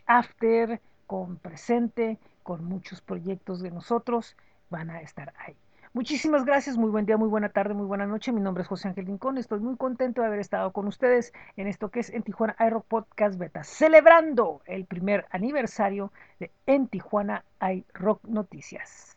After, 0.06 0.80
con 1.07 1.38
presente, 1.38 2.19
con 2.44 2.64
muchos 2.64 3.02
proyectos 3.02 3.64
de 3.64 3.72
nosotros 3.72 4.38
van 4.69 4.91
a 4.91 5.02
estar 5.02 5.34
ahí. 5.40 5.56
Muchísimas 5.95 6.44
gracias, 6.44 6.76
muy 6.76 6.90
buen 6.90 7.06
día, 7.06 7.18
muy 7.18 7.28
buena 7.28 7.49
tarde, 7.49 7.76
muy 7.76 7.86
buena 7.86 8.07
noche. 8.07 8.32
Mi 8.32 8.41
nombre 8.41 8.64
es 8.64 8.68
José 8.68 8.88
Ángel 8.88 9.06
Rincón. 9.06 9.38
Estoy 9.38 9.60
muy 9.60 9.78
contento 9.78 10.22
de 10.22 10.28
haber 10.28 10.40
estado 10.40 10.74
con 10.74 10.88
ustedes 10.88 11.34
en 11.56 11.68
esto 11.68 11.91
que 11.91 11.99
es 11.99 12.10
En 12.10 12.24
Tijuana 12.24 12.56
iRock 12.60 12.88
Podcast 12.88 13.38
Beta, 13.38 13.64
celebrando 13.64 14.64
el 14.65 14.86
primer 14.86 15.28
aniversario 15.30 16.11
de 16.40 16.49
En 16.65 16.88
Tijuana 16.88 17.45
iRock 17.61 18.24
Noticias. 18.24 19.11